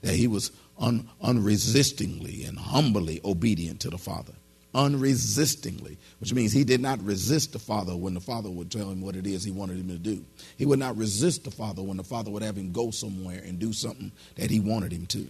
that 0.00 0.14
he 0.14 0.26
was 0.26 0.50
un, 0.80 1.08
unresistingly 1.20 2.44
and 2.44 2.58
humbly 2.58 3.20
obedient 3.24 3.80
to 3.80 3.90
the 3.90 3.98
Father. 3.98 4.32
Unresistingly, 4.74 5.98
which 6.20 6.32
means 6.32 6.52
he 6.52 6.62
did 6.64 6.80
not 6.80 7.02
resist 7.02 7.52
the 7.52 7.58
Father 7.58 7.96
when 7.96 8.14
the 8.14 8.20
Father 8.20 8.48
would 8.48 8.70
tell 8.70 8.88
him 8.90 9.00
what 9.00 9.16
it 9.16 9.26
is 9.26 9.42
he 9.42 9.50
wanted 9.50 9.78
him 9.78 9.88
to 9.88 9.98
do. 9.98 10.24
He 10.56 10.66
would 10.66 10.78
not 10.78 10.96
resist 10.96 11.44
the 11.44 11.50
Father 11.50 11.82
when 11.82 11.96
the 11.96 12.04
Father 12.04 12.30
would 12.30 12.42
have 12.42 12.56
him 12.56 12.72
go 12.72 12.90
somewhere 12.90 13.42
and 13.44 13.58
do 13.58 13.72
something 13.72 14.12
that 14.36 14.50
he 14.50 14.60
wanted 14.60 14.92
him 14.92 15.06
to. 15.06 15.26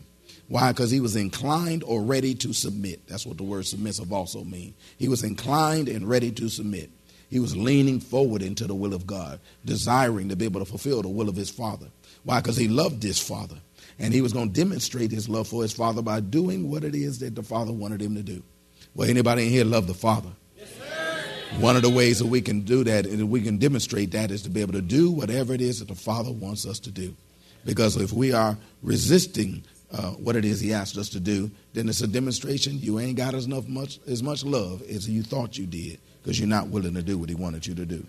Why? 0.48 0.72
Because 0.72 0.90
he 0.90 1.00
was 1.00 1.16
inclined 1.16 1.84
or 1.84 2.02
ready 2.02 2.34
to 2.34 2.52
submit. 2.52 3.06
That's 3.06 3.24
what 3.24 3.36
the 3.38 3.44
word 3.44 3.66
submissive 3.66 4.12
also 4.12 4.44
means. 4.44 4.74
He 4.98 5.08
was 5.08 5.24
inclined 5.24 5.88
and 5.88 6.08
ready 6.08 6.30
to 6.32 6.48
submit. 6.48 6.90
He 7.30 7.38
was 7.38 7.56
leaning 7.56 8.00
forward 8.00 8.42
into 8.42 8.66
the 8.66 8.74
will 8.74 8.92
of 8.92 9.06
God, 9.06 9.38
desiring 9.64 10.28
to 10.28 10.36
be 10.36 10.44
able 10.44 10.60
to 10.60 10.66
fulfill 10.66 11.02
the 11.02 11.08
will 11.08 11.28
of 11.28 11.36
his 11.36 11.50
father. 11.50 11.86
Why? 12.24 12.40
Because 12.40 12.56
he 12.56 12.66
loved 12.66 13.02
his 13.02 13.20
father. 13.20 13.56
And 14.00 14.12
he 14.14 14.22
was 14.22 14.32
going 14.32 14.52
to 14.52 14.60
demonstrate 14.60 15.10
his 15.10 15.28
love 15.28 15.46
for 15.46 15.62
his 15.62 15.72
father 15.72 16.02
by 16.02 16.20
doing 16.20 16.70
what 16.70 16.84
it 16.84 16.94
is 16.94 17.18
that 17.20 17.34
the 17.34 17.42
father 17.42 17.72
wanted 17.72 18.00
him 18.00 18.14
to 18.16 18.22
do. 18.22 18.42
Well, 18.94 19.08
anybody 19.08 19.44
in 19.44 19.50
here 19.50 19.64
love 19.64 19.86
the 19.86 19.94
father? 19.94 20.30
One 21.58 21.76
of 21.76 21.82
the 21.82 21.90
ways 21.90 22.20
that 22.20 22.26
we 22.26 22.40
can 22.40 22.60
do 22.60 22.84
that 22.84 23.06
and 23.06 23.28
we 23.28 23.42
can 23.42 23.58
demonstrate 23.58 24.12
that 24.12 24.30
is 24.30 24.42
to 24.42 24.50
be 24.50 24.60
able 24.60 24.72
to 24.72 24.80
do 24.80 25.10
whatever 25.10 25.52
it 25.52 25.60
is 25.60 25.80
that 25.80 25.88
the 25.88 25.94
Father 25.94 26.30
wants 26.30 26.64
us 26.64 26.78
to 26.80 26.90
do. 26.90 27.14
Because 27.64 27.96
if 27.96 28.12
we 28.12 28.32
are 28.32 28.56
resisting 28.82 29.64
uh, 29.92 30.12
what 30.12 30.36
it 30.36 30.44
is 30.44 30.60
He 30.60 30.72
asked 30.72 30.96
us 30.96 31.08
to 31.10 31.20
do, 31.20 31.50
then 31.74 31.88
it's 31.88 32.00
a 32.00 32.06
demonstration 32.06 32.78
you 32.78 33.00
ain't 33.00 33.16
got 33.16 33.34
as 33.34 33.46
enough 33.46 33.66
much 33.66 33.98
as 34.06 34.22
much 34.22 34.44
love 34.44 34.80
as 34.82 35.08
you 35.10 35.22
thought 35.22 35.58
you 35.58 35.66
did 35.66 35.98
because 36.22 36.38
you're 36.38 36.48
not 36.48 36.68
willing 36.68 36.94
to 36.94 37.02
do 37.02 37.18
what 37.18 37.28
He 37.28 37.34
wanted 37.34 37.66
you 37.66 37.74
to 37.74 37.84
do. 37.84 38.06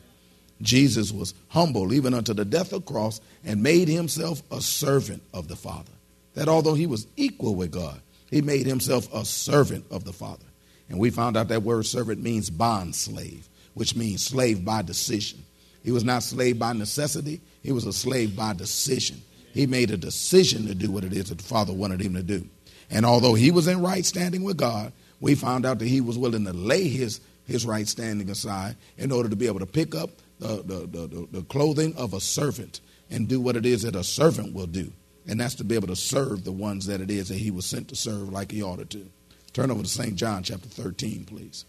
Jesus 0.62 1.12
was 1.12 1.34
humble 1.50 1.94
even 1.94 2.14
unto 2.14 2.34
the 2.34 2.46
death 2.46 2.74
of 2.74 2.86
cross 2.86 3.22
and 3.44 3.64
made 3.64 3.88
himself 3.88 4.44
a 4.52 4.62
servant 4.62 5.24
of 5.34 5.48
the 5.48 5.56
Father. 5.56 5.92
That 6.34 6.48
although 6.48 6.74
he 6.74 6.88
was 6.88 7.08
equal 7.18 7.56
with 7.56 7.72
God, 7.72 8.02
he 8.30 8.42
made 8.42 8.66
himself 8.66 9.14
a 9.14 9.26
servant 9.26 9.86
of 9.92 10.06
the 10.06 10.14
Father. 10.14 10.46
And 10.90 11.00
we 11.00 11.10
found 11.10 11.38
out 11.38 11.50
that 11.50 11.64
word 11.64 11.86
servant 11.86 12.22
means 12.22 12.50
bond 12.50 12.96
slave, 12.96 13.48
which 13.74 13.96
means 13.96 14.24
slave 14.24 14.64
by 14.64 14.82
decision. 14.82 15.40
He 15.84 15.92
was 15.92 16.04
not 16.04 16.24
slave 16.24 16.60
by 16.60 16.74
necessity, 16.74 17.42
he 17.62 17.72
was 17.72 17.86
a 17.86 17.94
slave 17.94 18.36
by 18.36 18.54
decision. 18.54 19.22
He 19.54 19.68
made 19.68 19.92
a 19.92 19.98
decision 19.98 20.68
to 20.68 20.76
do 20.76 20.92
what 20.92 21.04
it 21.04 21.12
is 21.12 21.30
that 21.30 21.38
the 21.38 21.44
Father 21.44 21.74
wanted 21.74 22.02
him 22.02 22.14
to 22.14 22.24
do. 22.24 22.48
And 22.90 23.06
although 23.06 23.34
he 23.34 23.52
was 23.52 23.68
in 23.68 23.82
right 23.82 24.06
standing 24.06 24.44
with 24.44 24.58
God, 24.58 24.94
we 25.20 25.36
found 25.36 25.66
out 25.66 25.80
that 25.80 25.88
he 25.88 26.02
was 26.02 26.18
willing 26.18 26.46
to 26.46 26.54
lay 26.54 26.88
his, 26.88 27.20
his 27.46 27.66
right 27.66 27.88
standing 27.88 28.30
aside 28.30 28.76
in 28.98 29.12
order 29.12 29.30
to 29.30 29.36
be 29.36 29.48
able 29.48 29.60
to 29.60 29.66
pick 29.66 29.94
up 29.94 30.10
the, 30.42 30.88
the, 30.88 31.08
the, 31.08 31.28
the 31.32 31.44
clothing 31.44 31.96
of 31.96 32.14
a 32.14 32.20
servant 32.20 32.82
and 33.10 33.28
do 33.28 33.40
what 33.40 33.56
it 33.56 33.66
is 33.66 33.84
that 33.84 33.96
a 33.96 34.04
servant 34.04 34.54
will 34.54 34.68
do. 34.68 34.92
And 35.28 35.40
that's 35.40 35.56
to 35.56 35.64
be 35.64 35.76
able 35.76 35.88
to 35.88 35.96
serve 35.96 36.44
the 36.44 36.52
ones 36.52 36.88
that 36.88 37.00
it 37.00 37.12
is 37.12 37.30
that 37.30 37.38
he 37.38 37.52
was 37.52 37.66
sent 37.66 37.90
to 37.90 37.96
serve 37.96 38.30
like 38.34 38.52
he 38.52 38.64
ought 38.64 38.90
to. 38.90 39.06
Turn 39.54 39.70
over 39.70 39.84
to 39.84 39.88
St. 39.88 40.16
John 40.16 40.44
chapter 40.44 40.68
13, 40.68 41.26
please. 41.26 41.66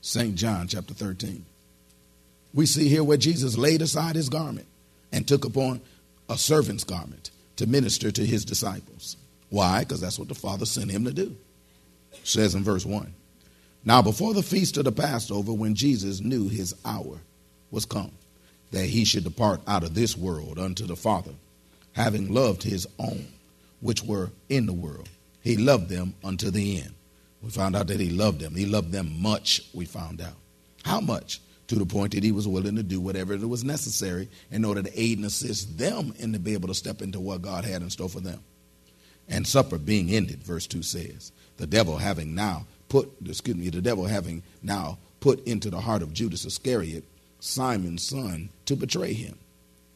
St. 0.00 0.34
John 0.34 0.66
chapter 0.66 0.94
13. 0.94 1.44
We 2.52 2.66
see 2.66 2.88
here 2.88 3.04
where 3.04 3.16
Jesus 3.16 3.56
laid 3.56 3.82
aside 3.82 4.16
his 4.16 4.28
garment 4.28 4.66
and 5.12 5.26
took 5.26 5.44
upon 5.44 5.80
a 6.28 6.36
servant's 6.36 6.84
garment 6.84 7.30
to 7.56 7.66
minister 7.66 8.10
to 8.10 8.26
his 8.26 8.44
disciples. 8.44 9.16
Why? 9.50 9.80
Because 9.80 10.00
that's 10.00 10.18
what 10.18 10.28
the 10.28 10.34
Father 10.34 10.66
sent 10.66 10.90
him 10.90 11.04
to 11.04 11.12
do. 11.12 11.36
It 12.12 12.26
says 12.26 12.54
in 12.54 12.64
verse 12.64 12.84
1. 12.84 13.14
Now, 13.84 14.02
before 14.02 14.34
the 14.34 14.42
feast 14.42 14.76
of 14.76 14.84
the 14.84 14.92
Passover, 14.92 15.52
when 15.52 15.74
Jesus 15.74 16.20
knew 16.20 16.48
his 16.48 16.74
hour 16.84 17.18
was 17.72 17.84
come, 17.84 18.12
that 18.70 18.86
he 18.86 19.04
should 19.04 19.24
depart 19.24 19.60
out 19.66 19.82
of 19.82 19.94
this 19.94 20.16
world 20.16 20.60
unto 20.60 20.86
the 20.86 20.94
Father, 20.94 21.32
having 21.92 22.32
loved 22.32 22.62
his 22.62 22.86
own, 23.00 23.26
which 23.80 24.04
were 24.04 24.30
in 24.48 24.66
the 24.66 24.72
world, 24.72 25.08
he 25.40 25.56
loved 25.56 25.88
them 25.88 26.14
unto 26.22 26.50
the 26.50 26.78
end. 26.80 26.94
We 27.42 27.50
found 27.50 27.74
out 27.74 27.88
that 27.88 27.98
he 27.98 28.10
loved 28.10 28.40
them. 28.40 28.54
He 28.54 28.66
loved 28.66 28.92
them 28.92 29.20
much, 29.20 29.62
we 29.74 29.84
found 29.84 30.20
out. 30.20 30.36
How 30.84 31.00
much? 31.00 31.40
To 31.68 31.74
the 31.76 31.86
point 31.86 32.12
that 32.12 32.22
he 32.22 32.32
was 32.32 32.46
willing 32.46 32.76
to 32.76 32.82
do 32.82 33.00
whatever 33.00 33.32
it 33.32 33.48
was 33.48 33.64
necessary 33.64 34.28
in 34.50 34.64
order 34.64 34.82
to 34.82 35.00
aid 35.00 35.18
and 35.18 35.26
assist 35.26 35.78
them 35.78 36.14
and 36.20 36.34
to 36.34 36.38
be 36.38 36.52
able 36.52 36.68
to 36.68 36.74
step 36.74 37.00
into 37.00 37.18
what 37.18 37.42
God 37.42 37.64
had 37.64 37.82
in 37.82 37.90
store 37.90 38.10
for 38.10 38.20
them. 38.20 38.40
And 39.28 39.46
supper 39.46 39.78
being 39.78 40.10
ended, 40.10 40.42
verse 40.42 40.66
2 40.66 40.82
says, 40.82 41.32
the 41.56 41.66
devil 41.66 41.96
having 41.96 42.34
now 42.34 42.66
put, 42.88 43.10
excuse 43.24 43.56
me, 43.56 43.70
the 43.70 43.80
devil 43.80 44.04
having 44.04 44.42
now 44.62 44.98
put 45.20 45.46
into 45.46 45.70
the 45.70 45.80
heart 45.80 46.02
of 46.02 46.12
Judas 46.12 46.44
Iscariot, 46.44 47.04
Simon's 47.42 48.04
son, 48.04 48.50
to 48.66 48.76
betray 48.76 49.12
him. 49.12 49.36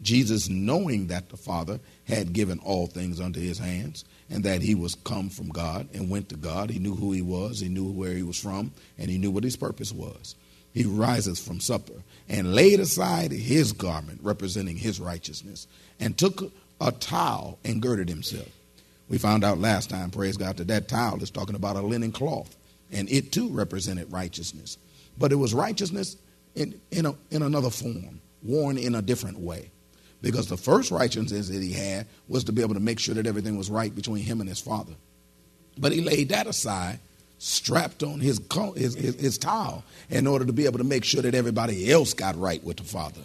Jesus, 0.02 0.48
knowing 0.48 1.06
that 1.06 1.28
the 1.28 1.36
Father 1.36 1.78
had 2.04 2.32
given 2.32 2.58
all 2.58 2.88
things 2.88 3.20
unto 3.20 3.38
his 3.38 3.58
hands, 3.58 4.04
and 4.28 4.42
that 4.42 4.62
he 4.62 4.74
was 4.74 4.96
come 4.96 5.30
from 5.30 5.50
God 5.50 5.88
and 5.94 6.10
went 6.10 6.28
to 6.30 6.36
God. 6.36 6.70
He 6.70 6.80
knew 6.80 6.96
who 6.96 7.12
he 7.12 7.22
was, 7.22 7.60
he 7.60 7.68
knew 7.68 7.84
where 7.84 8.14
he 8.14 8.24
was 8.24 8.36
from, 8.36 8.72
and 8.98 9.08
he 9.08 9.16
knew 9.16 9.30
what 9.30 9.44
his 9.44 9.56
purpose 9.56 9.92
was. 9.92 10.34
He 10.74 10.82
rises 10.84 11.38
from 11.38 11.60
supper 11.60 12.02
and 12.28 12.52
laid 12.52 12.80
aside 12.80 13.30
his 13.30 13.72
garment 13.72 14.18
representing 14.24 14.76
his 14.76 14.98
righteousness 14.98 15.68
and 16.00 16.18
took 16.18 16.52
a 16.80 16.90
towel 16.90 17.60
and 17.64 17.80
girded 17.80 18.08
himself. 18.08 18.50
We 19.08 19.18
found 19.18 19.44
out 19.44 19.58
last 19.58 19.88
time, 19.88 20.10
praise 20.10 20.36
God, 20.36 20.56
that 20.56 20.66
that 20.66 20.88
towel 20.88 21.22
is 21.22 21.30
talking 21.30 21.54
about 21.54 21.76
a 21.76 21.80
linen 21.80 22.10
cloth, 22.10 22.56
and 22.90 23.08
it 23.08 23.30
too 23.30 23.50
represented 23.50 24.12
righteousness. 24.12 24.78
But 25.16 25.30
it 25.30 25.36
was 25.36 25.54
righteousness 25.54 26.16
in, 26.56 26.80
in, 26.90 27.06
a, 27.06 27.14
in 27.30 27.42
another 27.42 27.70
form, 27.70 28.20
worn 28.42 28.78
in 28.78 28.94
a 28.94 29.02
different 29.02 29.38
way. 29.38 29.70
Because 30.22 30.48
the 30.48 30.56
first 30.56 30.90
righteousness 30.90 31.48
that 31.48 31.62
he 31.62 31.72
had 31.72 32.06
was 32.26 32.44
to 32.44 32.52
be 32.52 32.62
able 32.62 32.74
to 32.74 32.80
make 32.80 32.98
sure 32.98 33.14
that 33.14 33.26
everything 33.26 33.56
was 33.56 33.70
right 33.70 33.94
between 33.94 34.24
him 34.24 34.40
and 34.40 34.48
his 34.48 34.60
father. 34.60 34.94
But 35.78 35.92
he 35.92 36.00
laid 36.00 36.30
that 36.30 36.46
aside, 36.46 36.98
strapped 37.38 38.02
on 38.02 38.18
his, 38.18 38.40
his, 38.74 38.94
his, 38.94 39.20
his 39.20 39.38
towel 39.38 39.84
in 40.08 40.26
order 40.26 40.46
to 40.46 40.52
be 40.52 40.64
able 40.64 40.78
to 40.78 40.84
make 40.84 41.04
sure 41.04 41.22
that 41.22 41.34
everybody 41.34 41.92
else 41.92 42.14
got 42.14 42.34
right 42.40 42.64
with 42.64 42.78
the 42.78 42.84
father. 42.84 43.20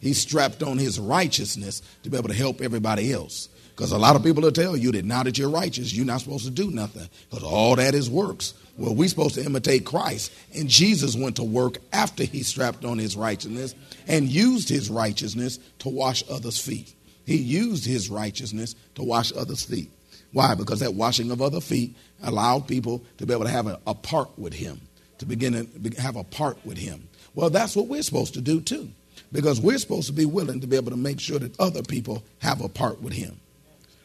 He 0.00 0.12
strapped 0.12 0.62
on 0.62 0.78
his 0.78 0.98
righteousness 0.98 1.82
to 2.02 2.10
be 2.10 2.16
able 2.16 2.28
to 2.28 2.34
help 2.34 2.60
everybody 2.60 3.12
else. 3.12 3.48
Because 3.74 3.92
a 3.92 3.98
lot 3.98 4.16
of 4.16 4.22
people 4.22 4.42
will 4.42 4.52
tell 4.52 4.76
you 4.76 4.90
that 4.92 5.04
now 5.04 5.22
that 5.22 5.36
you're 5.36 5.50
righteous, 5.50 5.92
you're 5.92 6.06
not 6.06 6.22
supposed 6.22 6.46
to 6.46 6.50
do 6.50 6.70
nothing. 6.70 7.08
Because 7.28 7.44
all 7.44 7.76
that 7.76 7.94
is 7.94 8.08
works. 8.08 8.54
Well, 8.78 8.94
we're 8.94 9.08
supposed 9.08 9.34
to 9.34 9.44
imitate 9.44 9.84
Christ. 9.84 10.32
And 10.54 10.68
Jesus 10.68 11.14
went 11.14 11.36
to 11.36 11.44
work 11.44 11.78
after 11.92 12.24
he 12.24 12.42
strapped 12.42 12.84
on 12.84 12.98
his 12.98 13.16
righteousness 13.16 13.74
and 14.06 14.28
used 14.28 14.68
his 14.68 14.88
righteousness 14.88 15.58
to 15.80 15.88
wash 15.88 16.24
others' 16.30 16.58
feet. 16.58 16.94
He 17.26 17.36
used 17.36 17.84
his 17.84 18.08
righteousness 18.08 18.74
to 18.94 19.02
wash 19.02 19.32
others' 19.36 19.64
feet. 19.64 19.90
Why? 20.32 20.54
Because 20.54 20.80
that 20.80 20.94
washing 20.94 21.30
of 21.30 21.42
other 21.42 21.60
feet 21.60 21.96
allowed 22.22 22.68
people 22.68 23.02
to 23.18 23.26
be 23.26 23.32
able 23.32 23.44
to 23.44 23.50
have 23.50 23.66
a, 23.66 23.80
a 23.86 23.94
part 23.94 24.38
with 24.38 24.52
him, 24.52 24.80
to 25.18 25.26
begin 25.26 25.52
to 25.52 26.00
have 26.00 26.16
a 26.16 26.24
part 26.24 26.58
with 26.64 26.78
him. 26.78 27.08
Well, 27.34 27.50
that's 27.50 27.76
what 27.76 27.88
we're 27.88 28.02
supposed 28.02 28.34
to 28.34 28.40
do 28.40 28.60
too, 28.60 28.90
because 29.32 29.60
we're 29.60 29.78
supposed 29.78 30.06
to 30.06 30.12
be 30.12 30.24
willing 30.24 30.60
to 30.60 30.66
be 30.66 30.76
able 30.76 30.90
to 30.90 30.96
make 30.96 31.20
sure 31.20 31.38
that 31.38 31.58
other 31.60 31.82
people 31.82 32.22
have 32.38 32.60
a 32.60 32.68
part 32.68 33.00
with 33.02 33.12
him. 33.12 33.40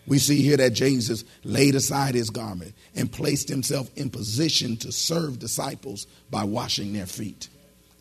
We 0.08 0.18
see 0.18 0.42
here 0.42 0.58
that 0.58 0.74
Jesus 0.74 1.24
laid 1.44 1.76
aside 1.76 2.16
his 2.16 2.30
garment 2.30 2.74
and 2.96 3.12
placed 3.12 3.48
himself 3.48 3.90
in 3.96 4.10
position 4.10 4.78
to 4.78 4.92
serve 4.92 5.40
disciples 5.40 6.08
by 6.30 6.44
washing 6.44 6.94
their 6.94 7.06
feet. 7.06 7.50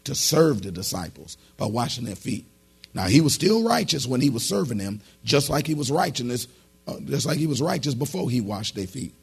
To 0.05 0.15
serve 0.15 0.63
the 0.63 0.71
disciples 0.71 1.37
by 1.57 1.67
washing 1.67 2.05
their 2.05 2.17
feet. 2.17 2.47
Now 2.95 3.07
he 3.07 3.21
was 3.21 3.35
still 3.35 3.63
righteous 3.63 4.07
when 4.07 4.21
he 4.21 4.31
was 4.31 4.45
serving 4.45 4.79
them, 4.79 5.03
just 5.25 5.51
like 5.51 5.67
he 5.67 5.75
was 5.75 5.91
righteous, 5.91 6.49
uh, 6.89 6.99
just 7.05 7.27
like 7.27 7.39
he 7.39 7.47
was 7.47 7.63
righteous 7.63 7.95
before 7.95 8.31
he 8.31 8.41
washed 8.41 8.75
their 8.75 8.87
feet. 8.87 9.15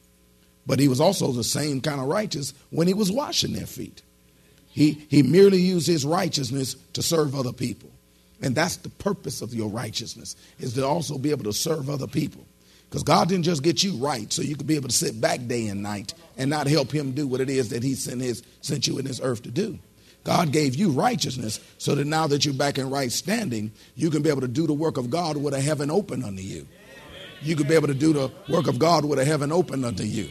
But 0.66 0.80
he 0.80 0.88
was 0.88 1.00
also 1.00 1.32
the 1.32 1.44
same 1.44 1.80
kind 1.80 2.00
of 2.00 2.06
righteous 2.06 2.54
when 2.70 2.86
he 2.86 2.94
was 2.94 3.10
washing 3.10 3.54
their 3.54 3.66
feet. 3.66 4.02
He, 4.78 4.92
he 5.10 5.24
merely 5.24 5.60
used 5.60 5.88
his 5.88 6.04
righteousness 6.04 6.76
to 6.92 7.02
serve 7.02 7.34
other 7.34 7.52
people. 7.52 7.90
And 8.40 8.54
that's 8.54 8.76
the 8.76 8.90
purpose 8.90 9.42
of 9.42 9.52
your 9.52 9.68
righteousness, 9.68 10.36
is 10.60 10.74
to 10.74 10.86
also 10.86 11.18
be 11.18 11.32
able 11.32 11.42
to 11.44 11.52
serve 11.52 11.90
other 11.90 12.06
people. 12.06 12.46
Because 12.88 13.02
God 13.02 13.28
didn't 13.28 13.42
just 13.42 13.64
get 13.64 13.82
you 13.82 13.94
right 13.94 14.32
so 14.32 14.40
you 14.40 14.54
could 14.54 14.68
be 14.68 14.76
able 14.76 14.86
to 14.86 14.94
sit 14.94 15.20
back 15.20 15.44
day 15.48 15.66
and 15.66 15.82
night 15.82 16.14
and 16.36 16.48
not 16.48 16.68
help 16.68 16.92
him 16.92 17.10
do 17.10 17.26
what 17.26 17.40
it 17.40 17.50
is 17.50 17.70
that 17.70 17.82
he 17.82 17.96
sent, 17.96 18.20
his, 18.20 18.44
sent 18.60 18.86
you 18.86 19.00
in 19.00 19.04
this 19.04 19.20
earth 19.20 19.42
to 19.42 19.50
do. 19.50 19.80
God 20.22 20.52
gave 20.52 20.76
you 20.76 20.92
righteousness 20.92 21.58
so 21.78 21.96
that 21.96 22.06
now 22.06 22.28
that 22.28 22.44
you're 22.44 22.54
back 22.54 22.78
in 22.78 22.88
right 22.88 23.10
standing, 23.10 23.72
you 23.96 24.10
can 24.10 24.22
be 24.22 24.30
able 24.30 24.42
to 24.42 24.46
do 24.46 24.68
the 24.68 24.72
work 24.72 24.96
of 24.96 25.10
God 25.10 25.36
with 25.36 25.54
a 25.54 25.60
heaven 25.60 25.90
open 25.90 26.22
unto 26.22 26.42
you. 26.42 26.68
You 27.42 27.56
could 27.56 27.66
be 27.66 27.74
able 27.74 27.88
to 27.88 27.94
do 27.94 28.12
the 28.12 28.30
work 28.48 28.68
of 28.68 28.78
God 28.78 29.04
with 29.04 29.18
a 29.18 29.24
heaven 29.24 29.50
open 29.50 29.84
unto 29.84 30.04
you. 30.04 30.30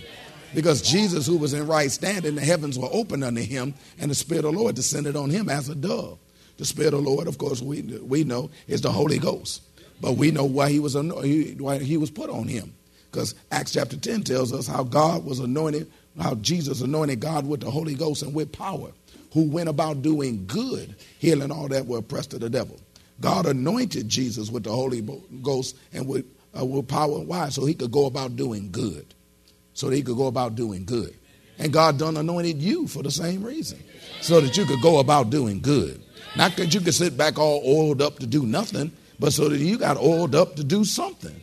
Because 0.55 0.81
Jesus, 0.81 1.27
who 1.27 1.37
was 1.37 1.53
in 1.53 1.67
right 1.67 1.91
standing, 1.91 2.35
the 2.35 2.41
heavens 2.41 2.79
were 2.79 2.89
opened 2.91 3.23
unto 3.23 3.41
him, 3.41 3.73
and 3.99 4.09
the 4.09 4.15
Spirit 4.15 4.45
of 4.45 4.53
the 4.53 4.59
Lord 4.59 4.75
descended 4.75 5.15
on 5.15 5.29
him 5.29 5.49
as 5.49 5.69
a 5.69 5.75
dove. 5.75 6.17
The 6.57 6.65
Spirit 6.65 6.93
of 6.93 7.03
the 7.03 7.09
Lord, 7.09 7.27
of 7.27 7.37
course, 7.37 7.61
we, 7.61 7.81
we 7.81 8.23
know 8.23 8.49
is 8.67 8.81
the 8.81 8.91
Holy 8.91 9.19
Ghost. 9.19 9.61
But 9.99 10.13
we 10.13 10.29
know 10.31 10.45
why 10.45 10.69
he 10.69 10.79
was 10.79 10.95
why 10.95 11.79
he 11.79 11.97
was 11.97 12.11
put 12.11 12.29
on 12.29 12.47
him, 12.47 12.75
because 13.11 13.33
Acts 13.51 13.73
chapter 13.73 13.97
ten 13.97 14.21
tells 14.21 14.53
us 14.53 14.67
how 14.67 14.83
God 14.83 15.25
was 15.25 15.39
anointed, 15.39 15.91
how 16.19 16.35
Jesus 16.35 16.81
anointed 16.81 17.19
God 17.19 17.47
with 17.47 17.61
the 17.61 17.71
Holy 17.71 17.95
Ghost 17.95 18.21
and 18.21 18.33
with 18.33 18.51
power, 18.51 18.91
who 19.33 19.49
went 19.49 19.69
about 19.69 20.03
doing 20.03 20.45
good, 20.45 20.95
healing 21.17 21.51
all 21.51 21.67
that 21.69 21.87
were 21.87 21.97
oppressed 21.97 22.35
of 22.35 22.41
the 22.41 22.49
devil. 22.49 22.79
God 23.21 23.47
anointed 23.47 24.07
Jesus 24.07 24.51
with 24.51 24.63
the 24.65 24.71
Holy 24.71 25.01
Ghost 25.41 25.75
and 25.91 26.07
with, 26.07 26.25
uh, 26.55 26.63
with 26.63 26.87
power. 26.87 27.19
Why? 27.19 27.49
So 27.49 27.65
he 27.65 27.73
could 27.73 27.91
go 27.91 28.05
about 28.05 28.35
doing 28.35 28.69
good. 28.71 29.15
So 29.77 29.89
that 29.89 29.95
he 29.95 30.01
could 30.01 30.17
go 30.17 30.25
about 30.25 30.55
doing 30.55 30.85
good. 30.85 31.13
And 31.59 31.71
God 31.71 31.99
done 31.99 32.17
anointed 32.17 32.59
you 32.59 32.87
for 32.87 33.03
the 33.03 33.11
same 33.11 33.43
reason. 33.43 33.77
So 34.21 34.41
that 34.41 34.57
you 34.57 34.65
could 34.65 34.81
go 34.81 34.97
about 34.97 35.29
doing 35.29 35.59
good. 35.59 36.01
Not 36.35 36.55
that 36.55 36.73
you 36.73 36.81
could 36.81 36.95
sit 36.95 37.15
back 37.15 37.37
all 37.37 37.61
oiled 37.63 38.01
up 38.01 38.17
to 38.17 38.25
do 38.25 38.43
nothing, 38.43 38.91
but 39.19 39.33
so 39.33 39.49
that 39.49 39.59
you 39.59 39.77
got 39.77 39.97
oiled 39.97 40.33
up 40.33 40.55
to 40.55 40.63
do 40.63 40.83
something. 40.83 41.39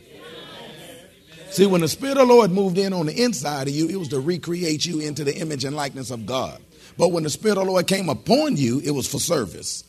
See, 1.49 1.65
when 1.65 1.79
the 1.79 1.87
Spirit 1.87 2.17
of 2.17 2.27
the 2.27 2.33
Lord 2.33 2.51
moved 2.51 2.77
in 2.77 2.91
on 2.91 3.05
the 3.05 3.23
inside 3.23 3.69
of 3.69 3.73
you, 3.73 3.87
it 3.87 3.95
was 3.95 4.09
to 4.09 4.19
recreate 4.19 4.85
you 4.85 4.99
into 4.99 5.23
the 5.23 5.33
image 5.37 5.63
and 5.63 5.73
likeness 5.73 6.11
of 6.11 6.25
God. 6.25 6.61
But 6.97 7.13
when 7.13 7.23
the 7.23 7.29
Spirit 7.29 7.57
of 7.57 7.63
the 7.63 7.71
Lord 7.71 7.87
came 7.87 8.09
upon 8.09 8.57
you, 8.57 8.81
it 8.83 8.91
was 8.91 9.09
for 9.09 9.19
service. 9.19 9.85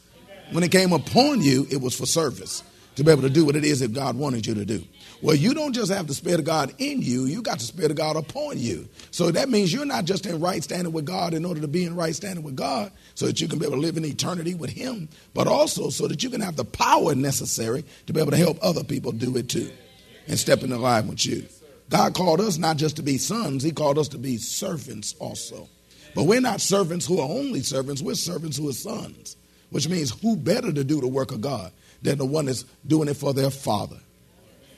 When 0.53 0.63
it 0.63 0.71
came 0.71 0.93
upon 0.93 1.43
you, 1.43 1.67
it 1.69 1.81
was 1.81 1.97
for 1.97 2.07
service 2.07 2.63
to 2.95 3.03
be 3.03 3.11
able 3.11 3.23
to 3.23 3.31
do 3.31 3.45
what 3.45 3.57
it 3.57 3.65
is 3.65 3.81
that 3.81 3.93
God 3.93 4.15
wanted 4.15 4.47
you 4.47 4.55
to 4.55 4.65
do. 4.65 4.85
Well, 5.23 5.35
you 5.35 5.55
don't 5.55 5.73
just 5.73 5.91
have 5.91 6.07
the 6.07 6.15
Spirit 6.15 6.41
of 6.41 6.47
God 6.47 6.75
in 6.79 7.01
you, 7.01 7.25
you 7.25 7.41
got 7.41 7.59
the 7.59 7.65
Spirit 7.65 7.91
of 7.91 7.97
God 7.97 8.17
upon 8.17 8.59
you. 8.59 8.89
So 9.11 9.31
that 9.31 9.49
means 9.49 9.73
you're 9.73 9.87
not 9.87 10.05
just 10.05 10.27
in 10.27 10.41
right 10.41 10.63
standing 10.63 10.93
with 10.93 11.07
God 11.07 11.33
in 11.33 11.45
order 11.45 11.61
to 11.63 11.69
be 11.69 11.85
in 11.85 11.97
right 11.97 12.15
standing 12.15 12.45
with 12.45 12.55
God 12.55 12.93
so 13.15 13.27
that 13.27 13.41
you 13.41 13.49
can 13.49 13.59
be 13.59 13.67
able 13.67 13.77
to 13.77 13.81
live 13.81 13.97
in 13.97 14.05
eternity 14.05 14.55
with 14.55 14.71
Him, 14.71 15.09
but 15.33 15.47
also 15.47 15.89
so 15.89 16.07
that 16.07 16.23
you 16.23 16.29
can 16.29 16.43
have 16.43 16.57
the 16.57 16.65
power 16.65 17.15
necessary 17.15 17.85
to 18.07 18.13
be 18.13 18.21
able 18.21 18.33
to 18.33 18.37
help 18.37 18.59
other 18.61 18.85
people 18.85 19.11
do 19.11 19.37
it 19.37 19.49
too 19.49 19.71
and 20.29 20.39
step 20.39 20.63
in 20.63 20.71
the 20.71 20.79
line 20.79 21.09
with 21.09 21.25
you. 21.25 21.47
God 21.89 22.15
called 22.15 22.41
us 22.41 22.59
not 22.59 22.77
just 22.77 22.97
to 22.97 23.03
be 23.03 23.17
sons, 23.17 23.63
He 23.63 23.71
called 23.71 23.99
us 23.99 24.09
to 24.09 24.19
be 24.19 24.37
servants 24.37 25.15
also. 25.19 25.69
But 26.15 26.25
we're 26.25 26.41
not 26.41 26.61
servants 26.61 27.07
who 27.07 27.21
are 27.21 27.29
only 27.29 27.63
servants, 27.63 28.03
we're 28.03 28.15
servants 28.15 28.57
who 28.57 28.69
are 28.69 28.75
sons, 28.75 29.37
which 29.71 29.89
means 29.89 30.11
who 30.21 30.37
better 30.37 30.73
to 30.73 30.85
do 30.85 31.01
the 31.01 31.09
work 31.09 31.31
of 31.31 31.41
God 31.41 31.73
than 32.03 32.19
the 32.19 32.25
one 32.27 32.47
that's 32.47 32.65
doing 32.87 33.09
it 33.09 33.17
for 33.17 33.33
their 33.33 33.51
father. 33.51 33.99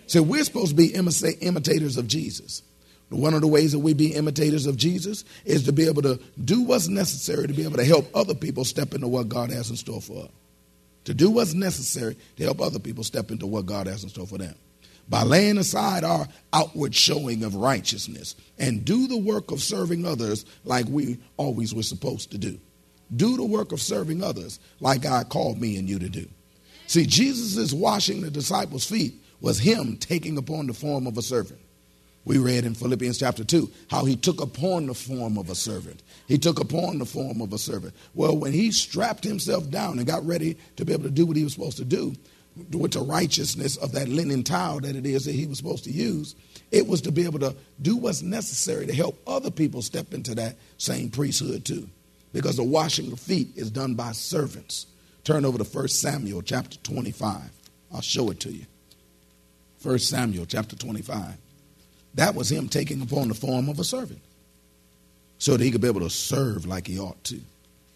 So 0.08 0.22
we're 0.22 0.42
supposed 0.42 0.70
to 0.70 0.74
be 0.74 0.86
imitators 0.86 1.96
of 1.96 2.08
Jesus. 2.08 2.62
One 3.10 3.34
of 3.34 3.40
the 3.40 3.46
ways 3.46 3.72
that 3.72 3.78
we 3.78 3.94
be 3.94 4.14
imitators 4.14 4.66
of 4.66 4.76
Jesus 4.76 5.24
is 5.44 5.64
to 5.64 5.72
be 5.72 5.86
able 5.86 6.02
to 6.02 6.20
do 6.44 6.62
what's 6.62 6.88
necessary 6.88 7.46
to 7.46 7.54
be 7.54 7.64
able 7.64 7.76
to 7.76 7.84
help 7.84 8.06
other 8.14 8.34
people 8.34 8.64
step 8.64 8.94
into 8.94 9.06
what 9.06 9.28
God 9.28 9.50
has 9.50 9.70
in 9.70 9.76
store 9.76 10.02
for 10.02 10.24
us. 10.24 10.30
To 11.04 11.14
do 11.14 11.30
what's 11.30 11.54
necessary 11.54 12.16
to 12.36 12.44
help 12.44 12.60
other 12.60 12.78
people 12.78 13.04
step 13.04 13.30
into 13.30 13.46
what 13.46 13.66
God 13.66 13.86
has 13.86 14.02
in 14.02 14.10
store 14.10 14.26
for 14.26 14.36
them 14.36 14.54
by 15.08 15.22
laying 15.22 15.56
aside 15.56 16.04
our 16.04 16.26
outward 16.52 16.94
showing 16.94 17.44
of 17.44 17.54
righteousness 17.54 18.34
and 18.58 18.84
do 18.84 19.06
the 19.06 19.16
work 19.16 19.50
of 19.50 19.62
serving 19.62 20.04
others 20.04 20.44
like 20.64 20.86
we 20.88 21.18
always 21.38 21.74
were 21.74 21.82
supposed 21.82 22.30
to 22.32 22.38
do. 22.38 22.58
Do 23.14 23.38
the 23.38 23.44
work 23.44 23.72
of 23.72 23.80
serving 23.80 24.22
others 24.22 24.58
like 24.80 25.02
God 25.02 25.30
called 25.30 25.58
me 25.58 25.78
and 25.78 25.88
you 25.88 25.98
to 25.98 26.10
do. 26.10 26.26
See, 26.86 27.06
Jesus' 27.06 27.56
is 27.56 27.74
washing 27.74 28.20
the 28.20 28.30
disciples' 28.30 28.84
feet 28.84 29.14
was 29.40 29.58
him 29.58 29.96
taking 29.96 30.36
upon 30.38 30.66
the 30.66 30.74
form 30.74 31.06
of 31.06 31.16
a 31.16 31.22
servant. 31.22 31.60
We 32.24 32.38
read 32.38 32.64
in 32.64 32.74
Philippians 32.74 33.18
chapter 33.18 33.42
2 33.42 33.70
how 33.90 34.04
he 34.04 34.14
took 34.14 34.40
upon 34.40 34.86
the 34.86 34.94
form 34.94 35.38
of 35.38 35.48
a 35.48 35.54
servant. 35.54 36.02
He 36.26 36.36
took 36.36 36.60
upon 36.60 36.98
the 36.98 37.06
form 37.06 37.40
of 37.40 37.52
a 37.52 37.58
servant. 37.58 37.94
Well, 38.14 38.36
when 38.36 38.52
he 38.52 38.70
strapped 38.70 39.24
himself 39.24 39.70
down 39.70 39.98
and 39.98 40.06
got 40.06 40.26
ready 40.26 40.58
to 40.76 40.84
be 40.84 40.92
able 40.92 41.04
to 41.04 41.10
do 41.10 41.24
what 41.24 41.36
he 41.36 41.44
was 41.44 41.54
supposed 41.54 41.78
to 41.78 41.84
do, 41.86 42.14
with 42.72 42.92
the 42.92 43.00
righteousness 43.00 43.76
of 43.76 43.92
that 43.92 44.08
linen 44.08 44.42
towel 44.42 44.80
that 44.80 44.96
it 44.96 45.06
is 45.06 45.24
that 45.24 45.34
he 45.34 45.46
was 45.46 45.58
supposed 45.58 45.84
to 45.84 45.90
use. 45.90 46.34
It 46.70 46.86
was 46.86 47.00
to 47.02 47.12
be 47.12 47.24
able 47.24 47.38
to 47.38 47.54
do 47.80 47.96
what's 47.96 48.22
necessary 48.22 48.86
to 48.86 48.94
help 48.94 49.20
other 49.26 49.50
people 49.50 49.80
step 49.80 50.12
into 50.12 50.34
that 50.34 50.56
same 50.76 51.10
priesthood 51.10 51.64
too. 51.64 51.88
Because 52.32 52.56
the 52.56 52.64
washing 52.64 53.10
of 53.12 53.20
feet 53.20 53.48
is 53.56 53.70
done 53.70 53.94
by 53.94 54.12
servants. 54.12 54.86
Turn 55.24 55.44
over 55.44 55.58
to 55.58 55.64
1 55.64 55.88
Samuel 55.88 56.42
chapter 56.42 56.76
25. 56.78 57.40
I'll 57.92 58.00
show 58.00 58.30
it 58.30 58.40
to 58.40 58.52
you. 58.52 58.66
1 59.82 59.98
Samuel 59.98 60.46
chapter 60.46 60.76
25. 60.76 61.34
That 62.14 62.34
was 62.34 62.50
him 62.50 62.68
taking 62.68 63.00
upon 63.00 63.28
the 63.28 63.34
form 63.34 63.68
of 63.68 63.78
a 63.78 63.84
servant 63.84 64.20
so 65.38 65.56
that 65.56 65.62
he 65.62 65.70
could 65.70 65.80
be 65.80 65.88
able 65.88 66.00
to 66.00 66.10
serve 66.10 66.66
like 66.66 66.86
he 66.86 66.98
ought 66.98 67.22
to, 67.24 67.40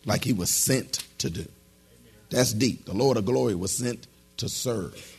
like 0.05 0.25
he 0.25 0.33
was 0.33 0.51
sent 0.51 1.05
to 1.19 1.29
do. 1.29 1.47
That's 2.31 2.53
deep. 2.53 2.87
The 2.87 2.95
Lord 2.95 3.17
of 3.17 3.27
glory 3.27 3.55
was 3.55 3.77
sent 3.77 4.07
to 4.39 4.49
serve. 4.49 5.17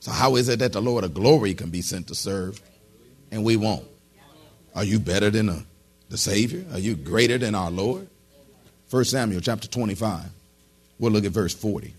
So, 0.00 0.12
how 0.12 0.36
is 0.36 0.48
it 0.48 0.60
that 0.60 0.72
the 0.72 0.80
Lord 0.80 1.04
of 1.04 1.14
glory 1.14 1.54
can 1.54 1.70
be 1.70 1.82
sent 1.82 2.08
to 2.08 2.14
serve 2.14 2.60
and 3.30 3.44
we 3.44 3.56
won't? 3.56 3.86
Are 4.74 4.84
you 4.84 5.00
better 5.00 5.30
than 5.30 5.48
a, 5.48 5.64
the 6.08 6.16
Savior? 6.16 6.64
Are 6.72 6.78
you 6.78 6.94
greater 6.94 7.38
than 7.38 7.54
our 7.54 7.70
Lord? 7.70 8.08
1 8.90 9.04
Samuel 9.04 9.40
chapter 9.40 9.66
25. 9.66 10.24
We'll 10.98 11.12
look 11.12 11.24
at 11.24 11.32
verse 11.32 11.54
40. 11.54 11.92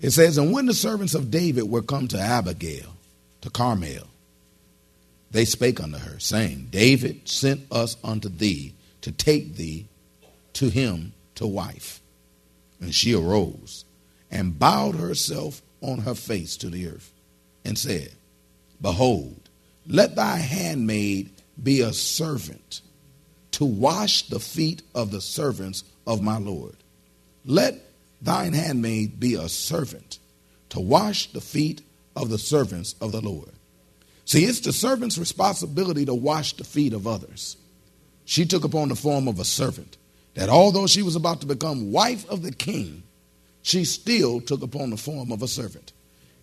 It 0.00 0.10
says, 0.10 0.36
And 0.36 0.52
when 0.52 0.66
the 0.66 0.74
servants 0.74 1.14
of 1.14 1.30
David 1.30 1.70
were 1.70 1.82
come 1.82 2.08
to 2.08 2.18
Abigail, 2.18 2.95
to 3.46 3.50
Carmel, 3.50 4.08
they 5.30 5.44
spake 5.44 5.80
unto 5.80 5.98
her, 5.98 6.18
saying, 6.18 6.66
David 6.72 7.28
sent 7.28 7.60
us 7.70 7.96
unto 8.02 8.28
thee 8.28 8.74
to 9.02 9.12
take 9.12 9.54
thee 9.54 9.86
to 10.54 10.68
him 10.68 11.12
to 11.36 11.46
wife. 11.46 12.00
And 12.80 12.92
she 12.92 13.14
arose 13.14 13.84
and 14.32 14.58
bowed 14.58 14.96
herself 14.96 15.62
on 15.80 15.98
her 15.98 16.16
face 16.16 16.56
to 16.56 16.68
the 16.68 16.88
earth 16.88 17.12
and 17.64 17.78
said, 17.78 18.10
Behold, 18.80 19.48
let 19.86 20.16
thy 20.16 20.38
handmaid 20.38 21.30
be 21.62 21.82
a 21.82 21.92
servant 21.92 22.80
to 23.52 23.64
wash 23.64 24.28
the 24.28 24.40
feet 24.40 24.82
of 24.92 25.12
the 25.12 25.20
servants 25.20 25.84
of 26.04 26.20
my 26.20 26.38
Lord. 26.38 26.78
Let 27.44 27.80
thine 28.20 28.54
handmaid 28.54 29.20
be 29.20 29.36
a 29.36 29.48
servant 29.48 30.18
to 30.70 30.80
wash 30.80 31.30
the 31.32 31.40
feet 31.40 31.82
of 32.16 32.30
the 32.30 32.38
servants 32.38 32.94
of 33.00 33.12
the 33.12 33.20
Lord. 33.20 33.50
See, 34.24 34.44
it's 34.44 34.60
the 34.60 34.72
servant's 34.72 35.18
responsibility 35.18 36.04
to 36.06 36.14
wash 36.14 36.54
the 36.54 36.64
feet 36.64 36.92
of 36.92 37.06
others. 37.06 37.56
She 38.24 38.44
took 38.44 38.64
upon 38.64 38.88
the 38.88 38.96
form 38.96 39.28
of 39.28 39.38
a 39.38 39.44
servant, 39.44 39.96
that 40.34 40.48
although 40.48 40.88
she 40.88 41.02
was 41.02 41.14
about 41.14 41.42
to 41.42 41.46
become 41.46 41.92
wife 41.92 42.28
of 42.28 42.42
the 42.42 42.50
king, 42.50 43.04
she 43.62 43.84
still 43.84 44.40
took 44.40 44.62
upon 44.62 44.90
the 44.90 44.96
form 44.96 45.30
of 45.30 45.42
a 45.42 45.48
servant. 45.48 45.92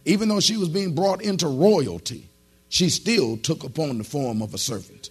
Even 0.05 0.29
though 0.29 0.39
she 0.39 0.55
was 0.55 0.69
being 0.69 0.95
brought 0.95 1.21
into 1.21 1.47
royalty, 1.47 2.27
she 2.69 2.89
still 2.89 3.37
took 3.37 3.63
upon 3.63 3.97
the 3.97 4.03
form 4.03 4.41
of 4.41 4.53
a 4.53 4.57
servant. 4.57 5.09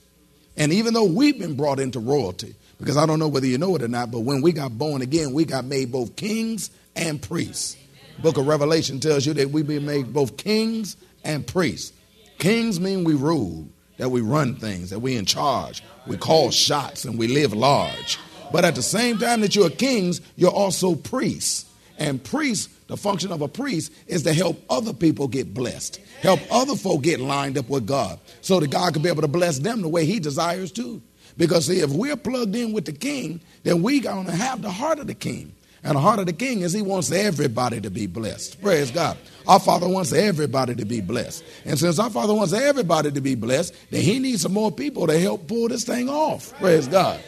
And 0.56 0.72
even 0.72 0.94
though 0.94 1.04
we've 1.04 1.38
been 1.38 1.56
brought 1.56 1.80
into 1.80 1.98
royalty, 1.98 2.54
because 2.78 2.96
I 2.96 3.06
don't 3.06 3.18
know 3.18 3.28
whether 3.28 3.46
you 3.46 3.58
know 3.58 3.76
it 3.76 3.82
or 3.82 3.88
not, 3.88 4.10
but 4.10 4.20
when 4.20 4.42
we 4.42 4.52
got 4.52 4.76
born 4.76 5.02
again, 5.02 5.32
we 5.32 5.44
got 5.44 5.64
made 5.64 5.92
both 5.92 6.16
kings 6.16 6.70
and 6.96 7.20
priests. 7.20 7.76
Book 8.22 8.38
of 8.38 8.46
Revelation 8.46 9.00
tells 9.00 9.26
you 9.26 9.34
that 9.34 9.50
we've 9.50 9.66
been 9.66 9.84
made 9.84 10.12
both 10.12 10.36
kings 10.36 10.96
and 11.24 11.44
priests. 11.44 11.92
Kings 12.38 12.78
mean 12.78 13.02
we 13.02 13.14
rule, 13.14 13.68
that 13.96 14.10
we 14.10 14.20
run 14.20 14.54
things, 14.54 14.90
that 14.90 15.00
we 15.00 15.16
in 15.16 15.24
charge, 15.24 15.82
we 16.06 16.16
call 16.16 16.52
shots, 16.52 17.04
and 17.04 17.18
we 17.18 17.26
live 17.26 17.52
large. 17.52 18.18
But 18.52 18.64
at 18.64 18.76
the 18.76 18.82
same 18.82 19.18
time 19.18 19.40
that 19.40 19.56
you're 19.56 19.70
kings, 19.70 20.20
you're 20.36 20.52
also 20.52 20.94
priests. 20.94 21.66
And 21.98 22.22
priests, 22.22 22.72
the 22.86 22.96
function 22.96 23.32
of 23.32 23.42
a 23.42 23.48
priest 23.48 23.92
is 24.06 24.22
to 24.22 24.32
help 24.32 24.62
other 24.70 24.92
people 24.92 25.26
get 25.26 25.52
blessed, 25.52 26.00
help 26.20 26.40
other 26.50 26.76
folk 26.76 27.02
get 27.02 27.18
lined 27.18 27.58
up 27.58 27.68
with 27.68 27.86
God 27.86 28.20
so 28.40 28.60
that 28.60 28.70
God 28.70 28.92
can 28.92 29.02
be 29.02 29.08
able 29.08 29.22
to 29.22 29.28
bless 29.28 29.58
them 29.58 29.82
the 29.82 29.88
way 29.88 30.04
He 30.04 30.20
desires 30.20 30.70
to. 30.72 31.02
Because, 31.36 31.66
see, 31.66 31.80
if 31.80 31.90
we're 31.90 32.16
plugged 32.16 32.54
in 32.54 32.72
with 32.72 32.84
the 32.84 32.92
king, 32.92 33.40
then 33.64 33.82
going 33.82 34.26
to 34.26 34.32
have 34.32 34.62
the 34.62 34.70
heart 34.70 35.00
of 35.00 35.08
the 35.08 35.14
king. 35.14 35.54
And 35.84 35.96
the 35.96 36.00
heart 36.00 36.20
of 36.20 36.26
the 36.26 36.32
king 36.32 36.60
is 36.60 36.72
he 36.72 36.82
wants 36.82 37.10
everybody 37.10 37.80
to 37.80 37.90
be 37.90 38.06
blessed. 38.06 38.62
Praise 38.62 38.90
God. 38.90 39.16
Our 39.48 39.58
Father 39.58 39.88
wants 39.88 40.12
everybody 40.12 40.76
to 40.76 40.84
be 40.84 41.00
blessed. 41.00 41.44
And 41.64 41.76
since 41.76 41.98
our 41.98 42.10
Father 42.10 42.34
wants 42.34 42.52
everybody 42.52 43.10
to 43.10 43.20
be 43.20 43.34
blessed, 43.34 43.74
then 43.90 44.02
he 44.02 44.20
needs 44.20 44.42
some 44.42 44.52
more 44.52 44.70
people 44.70 45.08
to 45.08 45.18
help 45.18 45.48
pull 45.48 45.68
this 45.68 45.84
thing 45.84 46.08
off. 46.08 46.56
Praise 46.60 46.86
God. 46.86 47.20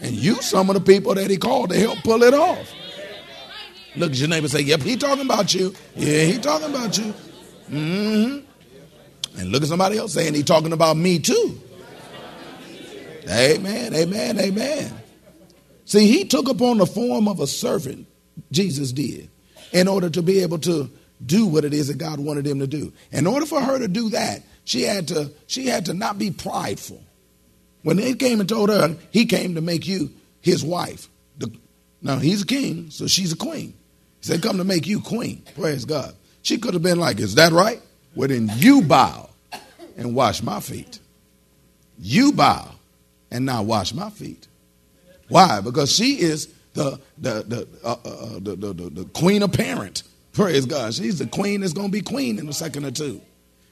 And 0.00 0.12
you 0.12 0.42
some 0.42 0.68
of 0.70 0.74
the 0.74 0.80
people 0.80 1.14
that 1.14 1.30
he 1.30 1.36
called 1.36 1.70
to 1.70 1.78
help 1.78 1.98
pull 2.02 2.24
it 2.24 2.34
off. 2.34 2.72
Look 3.96 4.10
at 4.10 4.18
your 4.18 4.28
neighbor 4.28 4.48
say, 4.48 4.62
Yep, 4.62 4.82
he 4.82 4.96
talking 4.96 5.24
about 5.24 5.54
you. 5.54 5.72
Yeah, 5.94 6.24
he 6.24 6.38
talking 6.38 6.70
about 6.70 6.98
you. 6.98 7.14
Mm-hmm. 7.70 9.38
And 9.38 9.52
look 9.52 9.62
at 9.62 9.68
somebody 9.68 9.98
else 9.98 10.12
saying 10.12 10.34
he 10.34 10.42
talking 10.42 10.72
about 10.72 10.96
me 10.96 11.20
too. 11.20 11.60
Amen, 13.28 13.94
amen, 13.94 14.38
amen. 14.38 15.03
See, 15.84 16.06
he 16.06 16.24
took 16.24 16.48
upon 16.48 16.78
the 16.78 16.86
form 16.86 17.28
of 17.28 17.40
a 17.40 17.46
servant, 17.46 18.06
Jesus 18.50 18.92
did, 18.92 19.30
in 19.72 19.88
order 19.88 20.08
to 20.10 20.22
be 20.22 20.40
able 20.40 20.58
to 20.60 20.90
do 21.24 21.46
what 21.46 21.64
it 21.64 21.74
is 21.74 21.88
that 21.88 21.98
God 21.98 22.20
wanted 22.20 22.46
him 22.46 22.60
to 22.60 22.66
do. 22.66 22.92
In 23.12 23.26
order 23.26 23.46
for 23.46 23.60
her 23.60 23.78
to 23.78 23.88
do 23.88 24.10
that, 24.10 24.42
she 24.64 24.82
had 24.82 25.08
to, 25.08 25.30
she 25.46 25.66
had 25.66 25.86
to 25.86 25.94
not 25.94 26.18
be 26.18 26.30
prideful. 26.30 27.02
When 27.82 27.98
they 27.98 28.14
came 28.14 28.40
and 28.40 28.48
told 28.48 28.70
her, 28.70 28.96
he 29.10 29.26
came 29.26 29.54
to 29.56 29.60
make 29.60 29.86
you 29.86 30.10
his 30.40 30.64
wife. 30.64 31.08
The, 31.38 31.54
now, 32.00 32.18
he's 32.18 32.42
a 32.42 32.46
king, 32.46 32.90
so 32.90 33.06
she's 33.06 33.32
a 33.32 33.36
queen. 33.36 33.74
He 34.20 34.26
said, 34.26 34.42
Come 34.42 34.58
to 34.58 34.64
make 34.64 34.86
you 34.86 35.00
queen. 35.00 35.42
Praise 35.54 35.84
God. 35.84 36.14
She 36.42 36.58
could 36.58 36.74
have 36.74 36.82
been 36.82 36.98
like, 36.98 37.18
Is 37.18 37.34
that 37.36 37.52
right? 37.52 37.80
Well, 38.14 38.28
then 38.28 38.50
you 38.56 38.82
bow 38.82 39.30
and 39.96 40.14
wash 40.14 40.42
my 40.42 40.60
feet. 40.60 40.98
You 41.98 42.32
bow 42.32 42.70
and 43.30 43.44
now 43.44 43.62
wash 43.62 43.92
my 43.92 44.10
feet. 44.10 44.48
Why? 45.34 45.60
Because 45.60 45.92
she 45.92 46.20
is 46.20 46.48
the 46.74 47.00
the 47.18 47.42
the, 47.42 47.68
uh, 47.84 47.96
uh, 48.04 48.08
uh 48.08 48.28
the, 48.34 48.56
the, 48.56 48.74
the, 48.74 48.90
the 48.90 49.04
queen 49.06 49.42
apparent. 49.42 50.04
Praise 50.32 50.66
God. 50.66 50.94
She's 50.94 51.18
the 51.18 51.26
queen 51.26 51.62
that's 51.62 51.72
going 51.72 51.88
to 51.88 51.92
be 51.92 52.02
queen 52.02 52.38
in 52.38 52.48
a 52.48 52.52
second 52.52 52.84
or 52.84 52.92
two. 52.92 53.20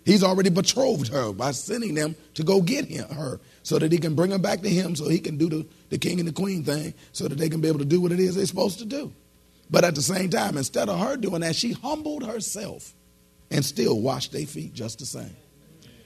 He's 0.05 0.25
already 0.25 0.51
betrothed 0.51 1.09
her 1.13 1.33
by 1.33 1.53
sending 1.53 1.95
them 1.95 2.17
to 2.35 2.43
go 2.45 2.63
get 2.63 2.87
him, 2.87 3.09
her 3.11 3.41
so 3.63 3.79
that 3.79 3.93
he 3.93 3.99
can 3.99 4.17
bring 4.17 4.33
her 4.33 4.39
back 4.39 4.63
to 4.63 4.71
him 4.71 4.97
so 4.97 5.09
he 5.09 5.21
can 5.21 5.39
do 5.39 5.49
the, 5.49 5.67
the 5.91 5.99
king 5.99 6.21
and 6.21 6.29
the 6.29 6.33
queen 6.33 6.65
thing 6.65 6.95
so 7.13 7.29
that 7.29 7.39
they 7.39 7.49
can 7.51 7.61
be 7.63 7.69
able 7.69 7.81
to 7.81 7.87
do 7.87 8.01
what 8.01 8.13
it 8.13 8.21
is 8.21 8.37
they're 8.37 8.47
supposed 8.47 8.81
to 8.81 8.87
do. 8.87 9.13
But 9.71 9.85
at 9.85 9.95
the 9.95 10.03
same 10.03 10.31
time, 10.31 10.57
instead 10.59 10.89
of 10.89 10.99
her 11.01 11.17
doing 11.17 11.43
that, 11.43 11.57
she 11.57 11.73
humbled 11.73 12.27
herself 12.27 12.95
and 13.51 13.65
still 13.65 14.01
washed 14.01 14.33
their 14.33 14.47
feet 14.47 14.75
just 14.75 15.01
the 15.01 15.07
same. 15.07 15.37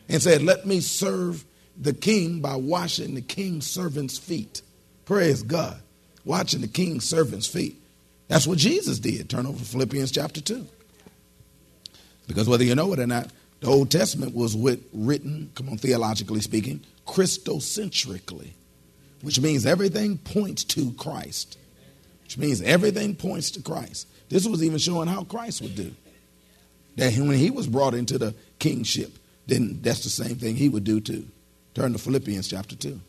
and 0.08 0.22
said, 0.22 0.42
Let 0.42 0.66
me 0.66 0.80
serve 0.80 1.44
the 1.80 1.94
king 1.94 2.40
by 2.40 2.56
washing 2.56 3.14
the 3.14 3.22
king's 3.22 3.66
servant's 3.66 4.18
feet. 4.18 4.62
Praise 5.06 5.42
God. 5.42 5.80
Watching 6.24 6.60
the 6.60 6.68
king's 6.68 7.08
servant's 7.08 7.46
feet. 7.46 7.80
That's 8.28 8.46
what 8.46 8.58
Jesus 8.58 8.98
did. 8.98 9.30
Turn 9.30 9.46
over 9.46 9.64
Philippians 9.64 10.10
chapter 10.10 10.40
2. 10.40 10.66
Because 12.26 12.48
whether 12.48 12.64
you 12.64 12.74
know 12.74 12.92
it 12.92 12.98
or 12.98 13.06
not, 13.06 13.30
the 13.60 13.68
Old 13.68 13.90
Testament 13.90 14.34
was 14.34 14.56
written, 14.92 15.50
come 15.54 15.68
on, 15.68 15.78
theologically 15.78 16.40
speaking, 16.40 16.84
Christocentrically, 17.06 18.50
which 19.22 19.40
means 19.40 19.64
everything 19.64 20.18
points 20.18 20.64
to 20.64 20.92
Christ, 20.94 21.56
which 22.24 22.36
means 22.36 22.60
everything 22.60 23.14
points 23.14 23.52
to 23.52 23.62
Christ. 23.62 24.08
This 24.28 24.44
was 24.44 24.64
even 24.64 24.78
showing 24.78 25.08
how 25.08 25.22
Christ 25.22 25.62
would 25.62 25.76
do. 25.76 25.94
That 26.96 27.14
when 27.14 27.38
he 27.38 27.50
was 27.50 27.68
brought 27.68 27.94
into 27.94 28.18
the 28.18 28.34
kingship, 28.58 29.16
then 29.46 29.78
that's 29.82 30.02
the 30.02 30.10
same 30.10 30.34
thing 30.34 30.56
he 30.56 30.68
would 30.68 30.84
do 30.84 31.00
too. 31.00 31.28
Turn 31.74 31.92
to 31.92 31.98
Philippians 31.98 32.48
chapter 32.48 32.74
2. 32.74 33.00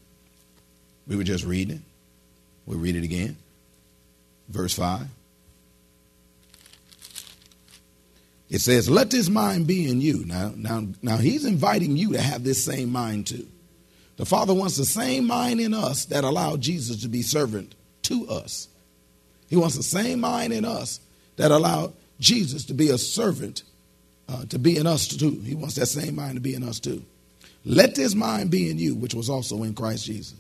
We 1.08 1.16
were 1.16 1.24
just 1.24 1.46
reading 1.46 1.78
it. 1.78 1.82
We'll 2.66 2.80
read 2.80 2.96
it 2.96 3.04
again. 3.04 3.38
Verse 4.50 4.74
5. 4.74 5.08
It 8.50 8.60
says, 8.60 8.90
Let 8.90 9.12
this 9.12 9.30
mind 9.30 9.68
be 9.68 9.90
in 9.90 10.02
you. 10.02 10.26
Now, 10.26 10.54
now, 10.56 10.88
now 11.02 11.18
he's 11.18 11.46
inviting 11.46 11.98
you 11.98 12.14
to 12.14 12.22
have 12.22 12.44
this 12.44 12.64
same 12.64 12.92
mind 12.92 13.28
too. 13.28 13.48
The 14.18 14.26
Father 14.26 14.54
wants 14.54 14.78
the 14.78 14.86
same 14.86 15.26
mind 15.26 15.60
in 15.60 15.74
us 15.74 16.06
that 16.06 16.24
allowed 16.24 16.62
Jesus 16.62 17.02
to 17.04 17.08
be 17.08 17.22
servant 17.22 17.76
to 18.04 18.28
us. 18.28 18.68
He 19.50 19.56
wants 19.56 19.76
the 19.76 19.84
same 19.84 20.20
mind 20.20 20.54
in 20.54 20.66
us 20.66 21.00
that 21.36 21.52
allowed 21.52 21.94
Jesus 22.20 22.66
to 22.66 22.74
be 22.74 22.90
a 22.90 22.98
servant 22.98 23.64
uh, 24.28 24.46
to 24.46 24.60
be 24.60 24.78
in 24.78 24.88
us 24.88 25.08
too. 25.08 25.40
He 25.46 25.56
wants 25.56 25.76
that 25.76 25.86
same 25.86 26.16
mind 26.16 26.36
to 26.36 26.42
be 26.42 26.54
in 26.54 26.64
us 26.64 26.80
too. 26.80 27.04
Let 27.64 27.96
this 27.96 28.16
mind 28.16 28.50
be 28.50 28.70
in 28.70 28.80
you, 28.80 28.96
which 28.96 29.14
was 29.14 29.30
also 29.30 29.64
in 29.64 29.74
Christ 29.74 30.06
Jesus, 30.06 30.38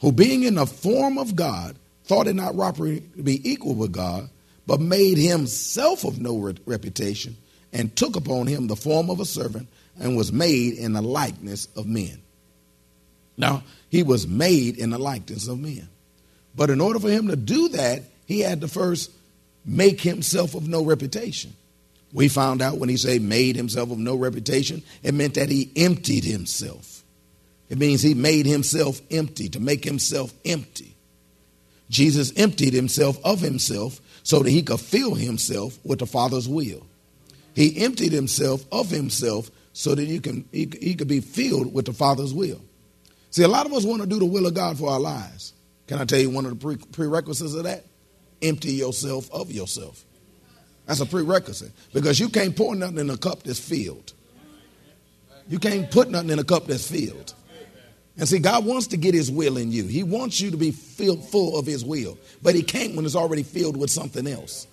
who 0.00 0.12
being 0.12 0.42
in 0.42 0.56
the 0.56 0.66
form 0.66 1.18
of 1.18 1.36
God, 1.36 1.76
thought 2.04 2.26
it 2.26 2.34
not 2.34 2.56
robbery 2.56 3.02
to 3.16 3.22
be 3.22 3.48
equal 3.50 3.74
with 3.74 3.92
God, 3.92 4.28
but 4.66 4.80
made 4.80 5.18
himself 5.18 6.04
of 6.04 6.20
no 6.20 6.38
re- 6.38 6.54
reputation, 6.66 7.36
and 7.72 7.94
took 7.94 8.16
upon 8.16 8.46
him 8.46 8.66
the 8.66 8.76
form 8.76 9.10
of 9.10 9.20
a 9.20 9.24
servant, 9.24 9.68
and 9.98 10.16
was 10.16 10.32
made 10.32 10.74
in 10.74 10.92
the 10.92 11.02
likeness 11.02 11.68
of 11.76 11.86
men. 11.86 12.20
Now, 13.36 13.62
he 13.88 14.02
was 14.02 14.26
made 14.26 14.78
in 14.78 14.90
the 14.90 14.98
likeness 14.98 15.48
of 15.48 15.58
men. 15.58 15.88
But 16.54 16.70
in 16.70 16.80
order 16.80 16.98
for 16.98 17.10
him 17.10 17.28
to 17.28 17.36
do 17.36 17.68
that, 17.68 18.02
he 18.26 18.40
had 18.40 18.62
to 18.62 18.68
first 18.68 19.10
make 19.64 20.00
himself 20.00 20.54
of 20.54 20.68
no 20.68 20.84
reputation. 20.84 21.54
We 22.12 22.28
found 22.28 22.62
out 22.62 22.78
when 22.78 22.88
he 22.88 22.96
said 22.96 23.20
made 23.20 23.56
himself 23.56 23.90
of 23.90 23.98
no 23.98 24.14
reputation, 24.14 24.82
it 25.02 25.12
meant 25.12 25.34
that 25.34 25.50
he 25.50 25.70
emptied 25.76 26.24
himself. 26.24 26.95
It 27.68 27.78
means 27.78 28.02
he 28.02 28.14
made 28.14 28.46
himself 28.46 29.00
empty, 29.10 29.48
to 29.50 29.60
make 29.60 29.84
himself 29.84 30.32
empty. 30.44 30.96
Jesus 31.90 32.32
emptied 32.36 32.74
himself 32.74 33.18
of 33.24 33.40
himself 33.40 34.00
so 34.22 34.40
that 34.40 34.50
he 34.50 34.62
could 34.62 34.80
fill 34.80 35.14
himself 35.14 35.78
with 35.84 36.00
the 36.00 36.06
Father's 36.06 36.48
will. 36.48 36.86
He 37.54 37.82
emptied 37.84 38.12
himself 38.12 38.64
of 38.70 38.90
himself 38.90 39.50
so 39.72 39.94
that 39.94 40.04
you 40.04 40.20
can, 40.20 40.48
he, 40.52 40.68
he 40.80 40.94
could 40.94 41.08
be 41.08 41.20
filled 41.20 41.72
with 41.72 41.86
the 41.86 41.92
Father's 41.92 42.34
will. 42.34 42.60
See, 43.30 43.42
a 43.42 43.48
lot 43.48 43.66
of 43.66 43.72
us 43.72 43.84
want 43.84 44.02
to 44.02 44.08
do 44.08 44.18
the 44.18 44.24
will 44.24 44.46
of 44.46 44.54
God 44.54 44.78
for 44.78 44.90
our 44.90 45.00
lives. 45.00 45.52
Can 45.86 45.98
I 45.98 46.04
tell 46.04 46.18
you 46.18 46.30
one 46.30 46.44
of 46.44 46.58
the 46.58 46.64
pre- 46.64 46.76
prerequisites 46.92 47.54
of 47.54 47.64
that? 47.64 47.84
Empty 48.42 48.72
yourself 48.72 49.30
of 49.32 49.50
yourself. 49.50 50.04
That's 50.86 51.00
a 51.00 51.06
prerequisite 51.06 51.72
because 51.92 52.18
you 52.20 52.28
can't 52.28 52.56
pour 52.56 52.74
nothing 52.74 52.98
in 52.98 53.10
a 53.10 53.16
cup 53.16 53.42
that's 53.42 53.58
filled. 53.58 54.12
You 55.48 55.58
can't 55.58 55.90
put 55.90 56.10
nothing 56.10 56.30
in 56.30 56.38
a 56.38 56.44
cup 56.44 56.66
that's 56.66 56.90
filled. 56.90 57.34
And 58.18 58.26
see, 58.26 58.38
God 58.38 58.64
wants 58.64 58.86
to 58.88 58.96
get 58.96 59.14
His 59.14 59.30
will 59.30 59.56
in 59.56 59.72
you. 59.72 59.84
He 59.84 60.02
wants 60.02 60.40
you 60.40 60.50
to 60.50 60.56
be 60.56 60.70
filled 60.70 61.28
full 61.28 61.58
of 61.58 61.66
His 61.66 61.84
will, 61.84 62.16
but 62.42 62.54
He 62.54 62.62
can't 62.62 62.94
when 62.94 63.04
it's 63.04 63.16
already 63.16 63.42
filled 63.42 63.76
with 63.76 63.90
something 63.90 64.26
else. 64.26 64.66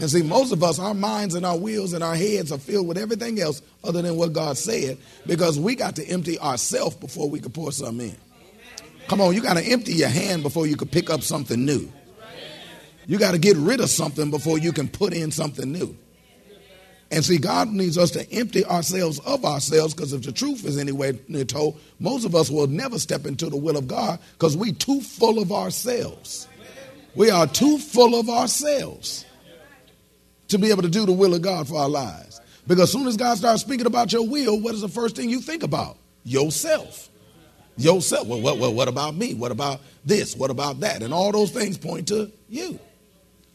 And 0.00 0.10
see, 0.10 0.22
most 0.22 0.52
of 0.52 0.62
us, 0.64 0.80
our 0.80 0.94
minds 0.94 1.36
and 1.36 1.46
our 1.46 1.56
wheels 1.56 1.92
and 1.92 2.02
our 2.02 2.16
heads 2.16 2.50
are 2.50 2.58
filled 2.58 2.88
with 2.88 2.98
everything 2.98 3.40
else 3.40 3.62
other 3.84 4.02
than 4.02 4.16
what 4.16 4.32
God 4.32 4.58
said 4.58 4.98
because 5.24 5.58
we 5.58 5.76
got 5.76 5.94
to 5.96 6.04
empty 6.06 6.38
ourselves 6.40 6.96
before 6.96 7.30
we 7.30 7.38
could 7.38 7.54
pour 7.54 7.70
something 7.70 8.08
in. 8.08 8.16
Come 9.06 9.20
on, 9.20 9.34
you 9.34 9.40
got 9.40 9.56
to 9.56 9.62
empty 9.62 9.92
your 9.92 10.08
hand 10.08 10.42
before 10.42 10.66
you 10.66 10.76
could 10.76 10.90
pick 10.90 11.10
up 11.10 11.22
something 11.22 11.64
new. 11.64 11.92
You 13.06 13.18
got 13.18 13.32
to 13.32 13.38
get 13.38 13.56
rid 13.56 13.80
of 13.80 13.90
something 13.90 14.30
before 14.30 14.58
you 14.58 14.72
can 14.72 14.88
put 14.88 15.12
in 15.12 15.30
something 15.30 15.70
new. 15.70 15.96
And 17.10 17.24
see, 17.24 17.38
God 17.38 17.68
needs 17.68 17.98
us 17.98 18.10
to 18.12 18.30
empty 18.32 18.64
ourselves 18.64 19.20
of 19.20 19.44
ourselves 19.44 19.94
because 19.94 20.12
if 20.12 20.22
the 20.22 20.32
truth 20.32 20.64
is 20.64 20.78
anywhere 20.78 21.12
told, 21.44 21.78
most 22.00 22.24
of 22.24 22.34
us 22.34 22.50
will 22.50 22.66
never 22.66 22.98
step 22.98 23.26
into 23.26 23.48
the 23.48 23.56
will 23.56 23.76
of 23.76 23.86
God 23.86 24.18
because 24.32 24.56
we're 24.56 24.72
too 24.72 25.00
full 25.00 25.38
of 25.38 25.52
ourselves. 25.52 26.48
We 27.14 27.30
are 27.30 27.46
too 27.46 27.78
full 27.78 28.18
of 28.18 28.28
ourselves 28.28 29.24
to 30.48 30.58
be 30.58 30.70
able 30.70 30.82
to 30.82 30.88
do 30.88 31.06
the 31.06 31.12
will 31.12 31.34
of 31.34 31.42
God 31.42 31.68
for 31.68 31.78
our 31.78 31.88
lives. 31.88 32.40
Because 32.66 32.84
as 32.84 32.92
soon 32.92 33.06
as 33.06 33.16
God 33.16 33.36
starts 33.36 33.60
speaking 33.62 33.86
about 33.86 34.12
your 34.12 34.26
will, 34.26 34.60
what 34.60 34.74
is 34.74 34.80
the 34.80 34.88
first 34.88 35.16
thing 35.16 35.28
you 35.28 35.40
think 35.40 35.62
about? 35.62 35.96
Yourself. 36.24 37.08
Yourself. 37.76 38.26
Well, 38.26 38.40
what, 38.40 38.58
what, 38.58 38.74
what 38.74 38.88
about 38.88 39.14
me? 39.14 39.34
What 39.34 39.52
about 39.52 39.80
this? 40.04 40.34
What 40.34 40.50
about 40.50 40.80
that? 40.80 41.02
And 41.02 41.12
all 41.12 41.30
those 41.32 41.50
things 41.50 41.76
point 41.76 42.08
to 42.08 42.32
you. 42.48 42.78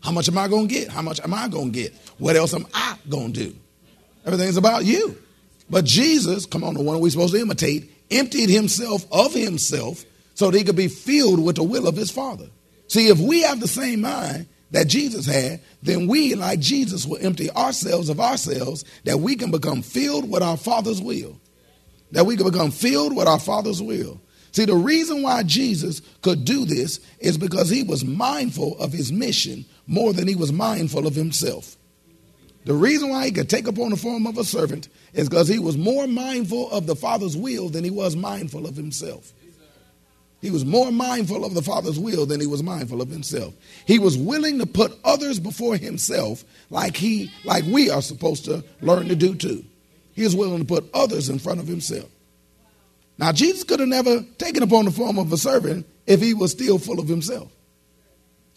How 0.02 0.12
much 0.12 0.28
am 0.28 0.38
I 0.38 0.48
going 0.48 0.68
to 0.68 0.74
get? 0.74 0.90
How 0.90 1.02
much 1.02 1.20
am 1.20 1.34
I 1.34 1.48
going 1.48 1.72
to 1.72 1.80
get? 1.80 1.94
What 2.18 2.36
else 2.36 2.54
am 2.54 2.66
I 2.74 2.98
going 3.10 3.34
to 3.34 3.46
do? 3.50 3.56
Everything's 4.26 4.58
about 4.58 4.86
you. 4.86 5.18
But 5.70 5.86
Jesus, 5.86 6.46
come 6.46 6.64
on, 6.64 6.74
the 6.74 6.82
one 6.82 7.00
we're 7.00 7.10
supposed 7.10 7.34
to 7.34 7.42
imitate, 7.42 7.92
emptied 8.10 8.50
himself 8.50 9.06
of 9.12 9.34
himself 9.34 10.04
so 10.34 10.50
that 10.50 10.58
he 10.58 10.64
could 10.64 10.76
be 10.76 10.88
filled 10.88 11.44
with 11.44 11.58
the 11.58 11.64
will 11.64 11.88
of 11.88 11.96
his 11.96 12.12
Father. 12.12 12.48
See, 12.88 13.08
if 13.08 13.20
we 13.20 13.42
have 13.44 13.60
the 13.60 13.68
same 13.68 14.02
mind 14.02 14.48
that 14.72 14.88
Jesus 14.88 15.26
had, 15.26 15.62
then 15.84 16.08
we, 16.08 16.36
like 16.36 16.60
Jesus, 16.60 17.06
will 17.06 17.20
empty 17.22 17.52
ourselves 17.52 18.10
of 18.10 18.20
ourselves 18.20 18.86
that 19.04 19.20
we 19.20 19.36
can 19.36 19.52
become 19.52 19.82
filled 19.82 20.30
with 20.30 20.42
our 20.42 20.58
Father's 20.58 21.02
will. 21.02 21.40
That 22.12 22.26
we 22.26 22.36
can 22.36 22.50
become 22.50 22.72
filled 22.72 23.16
with 23.16 23.28
our 23.28 23.40
Father's 23.40 23.82
will. 23.82 24.20
See, 24.52 24.66
the 24.66 24.76
reason 24.76 25.22
why 25.22 25.44
Jesus 25.44 26.02
could 26.22 26.44
do 26.46 26.66
this 26.66 27.00
is 27.20 27.38
because 27.38 27.70
he 27.70 27.84
was 27.84 28.04
mindful 28.04 28.78
of 28.80 28.92
his 28.92 29.12
mission 29.12 29.66
more 29.88 30.14
than 30.14 30.28
he 30.28 30.36
was 30.36 30.52
mindful 30.52 31.06
of 31.06 31.16
himself. 31.16 31.76
The 32.66 32.74
reason 32.74 33.10
why 33.10 33.26
he 33.26 33.32
could 33.32 33.50
take 33.50 33.68
upon 33.68 33.92
the 33.92 33.98
form 33.98 34.28
of 34.28 34.38
a 34.38 34.44
servant 34.44 34.90
is 35.14 35.30
because 35.30 35.48
he 35.48 35.60
was 35.60 35.78
more 35.78 36.08
mindful 36.08 36.70
of 36.72 36.88
the 36.88 36.96
Father's 36.96 37.38
will 37.38 37.70
than 37.70 37.84
he 37.84 37.90
was 37.90 38.16
mindful 38.16 38.66
of 38.66 38.76
himself. 38.76 39.32
He 40.42 40.52
was 40.52 40.64
more 40.64 40.92
mindful 40.92 41.44
of 41.44 41.54
the 41.54 41.62
Father's 41.62 42.00
will 42.00 42.26
than 42.26 42.40
he 42.40 42.48
was 42.48 42.64
mindful 42.64 43.02
of 43.02 43.10
himself. 43.10 43.54
He 43.86 44.00
was 44.00 44.18
willing 44.18 44.60
to 44.60 44.66
put 44.66 44.98
others 45.04 45.40
before 45.40 45.76
himself 45.76 46.46
like 46.70 46.96
he 46.96 47.32
like 47.44 47.66
we 47.66 47.90
are 47.90 48.02
supposed 48.02 48.46
to 48.46 48.64
learn 48.82 49.10
to 49.10 49.16
do 49.16 49.36
too. 49.36 49.66
He 50.14 50.24
was 50.24 50.36
willing 50.36 50.60
to 50.60 50.66
put 50.66 50.90
others 50.94 51.30
in 51.30 51.40
front 51.40 51.60
of 51.60 51.68
himself. 51.68 52.10
Now 53.20 53.34
Jesus 53.34 53.66
could 53.66 53.82
have 53.82 53.90
never 53.90 54.22
taken 54.38 54.64
upon 54.64 54.86
the 54.86 54.92
form 54.92 55.20
of 55.20 55.32
a 55.34 55.38
servant 55.38 55.86
if 56.08 56.22
he 56.22 56.34
was 56.34 56.52
still 56.52 56.80
full 56.80 57.00
of 57.00 57.08
himself. 57.10 57.52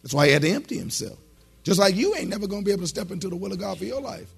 That's 0.03 0.14
why 0.14 0.27
he 0.27 0.33
had 0.33 0.42
to 0.42 0.51
empty 0.51 0.79
himself. 0.79 1.18
Just 1.64 1.81
like 1.81 1.96
you 1.96 2.14
ain't 2.14 2.29
never 2.29 2.46
going 2.46 2.62
to 2.62 2.64
be 2.64 2.70
able 2.72 2.83
to 2.83 2.88
step 2.88 3.11
into 3.11 3.29
the 3.29 3.35
will 3.37 3.53
of 3.53 3.59
God 3.59 3.79
for 3.79 3.85
your 3.85 4.01
life 4.01 4.31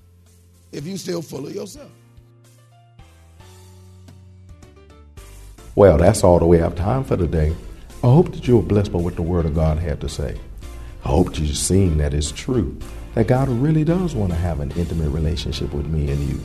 if 0.73 0.87
you 0.87 0.97
still 0.97 1.21
full 1.21 1.47
of 1.47 1.55
yourself. 1.55 1.91
Well, 5.75 5.99
that's 5.99 6.25
all 6.25 6.39
that 6.39 6.47
we 6.47 6.59
have 6.59 6.75
time 6.75 7.05
for 7.05 7.19
today. 7.19 7.55
I 8.03 8.07
hope 8.07 8.33
that 8.33 8.49
you 8.49 8.57
were 8.57 8.63
blessed 8.63 8.93
by 8.93 9.01
what 9.01 9.17
the 9.17 9.23
Word 9.23 9.45
of 9.45 9.55
God 9.55 9.79
had 9.79 10.01
to 10.01 10.09
say. 10.09 10.39
I 11.05 11.09
hope 11.09 11.35
that 11.35 11.41
you're 11.41 11.55
seeing 11.55 11.99
that 11.99 12.15
it's 12.15 12.33
true, 12.33 12.79
that 13.15 13.27
God 13.27 13.49
really 13.49 13.85
does 13.85 14.15
want 14.15 14.33
to 14.33 14.39
have 14.39 14.61
an 14.61 14.71
intimate 14.73 15.11
relationship 15.11 15.75
with 15.75 15.87
me 15.87 16.11
and 16.11 16.21
you. 16.21 16.41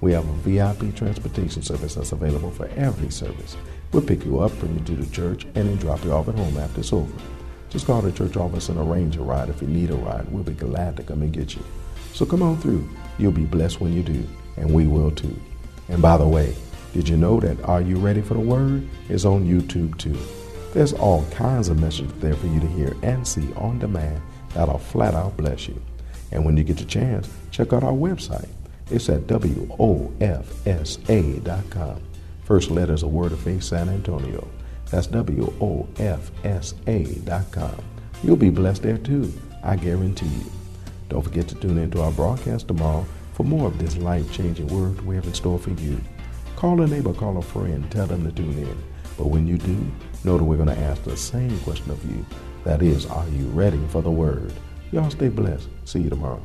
We 0.00 0.12
have 0.12 0.28
a 0.28 0.32
VIP 0.48 0.92
transportation 0.94 1.62
service 1.62 1.96
that's 1.96 2.12
available 2.12 2.52
for 2.52 2.68
every 2.76 3.10
service. 3.10 3.56
We'll 3.92 4.02
pick 4.02 4.24
you 4.24 4.40
up, 4.40 4.58
bring 4.58 4.78
you 4.78 4.84
to 4.84 4.96
the 4.96 5.14
church, 5.14 5.44
and 5.44 5.68
then 5.68 5.76
drop 5.76 6.02
you 6.04 6.12
off 6.12 6.28
at 6.28 6.34
home 6.34 6.56
after 6.56 6.80
it's 6.80 6.92
over. 6.92 7.12
Just 7.68 7.86
call 7.86 8.00
the 8.00 8.12
church 8.12 8.36
office 8.36 8.68
and 8.68 8.78
arrange 8.78 9.16
a 9.16 9.22
ride. 9.22 9.48
If 9.48 9.60
you 9.60 9.68
need 9.68 9.90
a 9.90 9.96
ride, 9.96 10.30
we'll 10.30 10.42
be 10.42 10.52
glad 10.52 10.96
to 10.96 11.02
come 11.02 11.22
and 11.22 11.32
get 11.32 11.54
you. 11.54 11.62
So 12.12 12.24
come 12.24 12.42
on 12.42 12.58
through. 12.58 12.88
You'll 13.18 13.32
be 13.32 13.44
blessed 13.44 13.80
when 13.80 13.92
you 13.92 14.02
do, 14.02 14.26
and 14.56 14.72
we 14.72 14.86
will 14.86 15.10
too. 15.10 15.38
And 15.88 16.00
by 16.00 16.16
the 16.16 16.26
way, 16.26 16.54
did 16.94 17.08
you 17.08 17.16
know 17.16 17.40
that 17.40 17.62
Are 17.64 17.80
You 17.80 17.96
Ready 17.96 18.20
for 18.22 18.34
the 18.34 18.40
Word 18.40 18.88
is 19.08 19.24
on 19.24 19.44
YouTube 19.44 19.98
too? 19.98 20.18
There's 20.72 20.92
all 20.94 21.24
kinds 21.30 21.68
of 21.68 21.78
messages 21.80 22.12
there 22.20 22.34
for 22.34 22.46
you 22.46 22.60
to 22.60 22.66
hear 22.66 22.96
and 23.02 23.26
see 23.26 23.52
on 23.54 23.78
demand 23.78 24.22
that'll 24.54 24.78
flat 24.78 25.14
out 25.14 25.36
bless 25.36 25.68
you. 25.68 25.80
And 26.30 26.44
when 26.44 26.56
you 26.56 26.64
get 26.64 26.78
the 26.78 26.84
chance, 26.84 27.28
check 27.50 27.72
out 27.72 27.84
our 27.84 27.92
website. 27.92 28.48
It's 28.90 29.08
at 29.08 29.26
WOFSA.com. 29.26 29.72
First 32.52 32.70
letters 32.70 33.02
of 33.02 33.14
Word 33.14 33.32
of 33.32 33.40
Faith 33.40 33.62
San 33.62 33.88
Antonio. 33.88 34.46
That's 34.90 35.06
WOFSA.com. 35.06 35.54
You'll 38.22 38.36
be 38.36 38.50
blessed 38.50 38.82
there 38.82 38.98
too, 38.98 39.32
I 39.64 39.76
guarantee 39.76 40.26
you. 40.26 40.44
Don't 41.08 41.22
forget 41.22 41.48
to 41.48 41.54
tune 41.54 41.78
into 41.78 42.02
our 42.02 42.12
broadcast 42.12 42.68
tomorrow 42.68 43.06
for 43.32 43.44
more 43.44 43.68
of 43.68 43.78
this 43.78 43.96
life 43.96 44.30
changing 44.30 44.66
word 44.66 45.00
we 45.00 45.14
have 45.14 45.24
in 45.24 45.32
store 45.32 45.58
for 45.58 45.70
you. 45.70 45.98
Call 46.54 46.82
a 46.82 46.86
neighbor, 46.86 47.14
call 47.14 47.38
a 47.38 47.42
friend, 47.42 47.90
tell 47.90 48.04
them 48.06 48.22
to 48.26 48.32
tune 48.32 48.58
in. 48.58 48.82
But 49.16 49.28
when 49.28 49.46
you 49.46 49.56
do, 49.56 49.90
know 50.22 50.36
that 50.36 50.44
we're 50.44 50.56
going 50.56 50.68
to 50.68 50.78
ask 50.78 51.04
the 51.04 51.16
same 51.16 51.58
question 51.60 51.90
of 51.90 52.04
you. 52.04 52.26
That 52.64 52.82
is, 52.82 53.06
are 53.06 53.28
you 53.28 53.46
ready 53.46 53.80
for 53.88 54.02
the 54.02 54.10
word? 54.10 54.52
Y'all 54.90 55.08
stay 55.08 55.30
blessed. 55.30 55.70
See 55.86 56.00
you 56.00 56.10
tomorrow. 56.10 56.44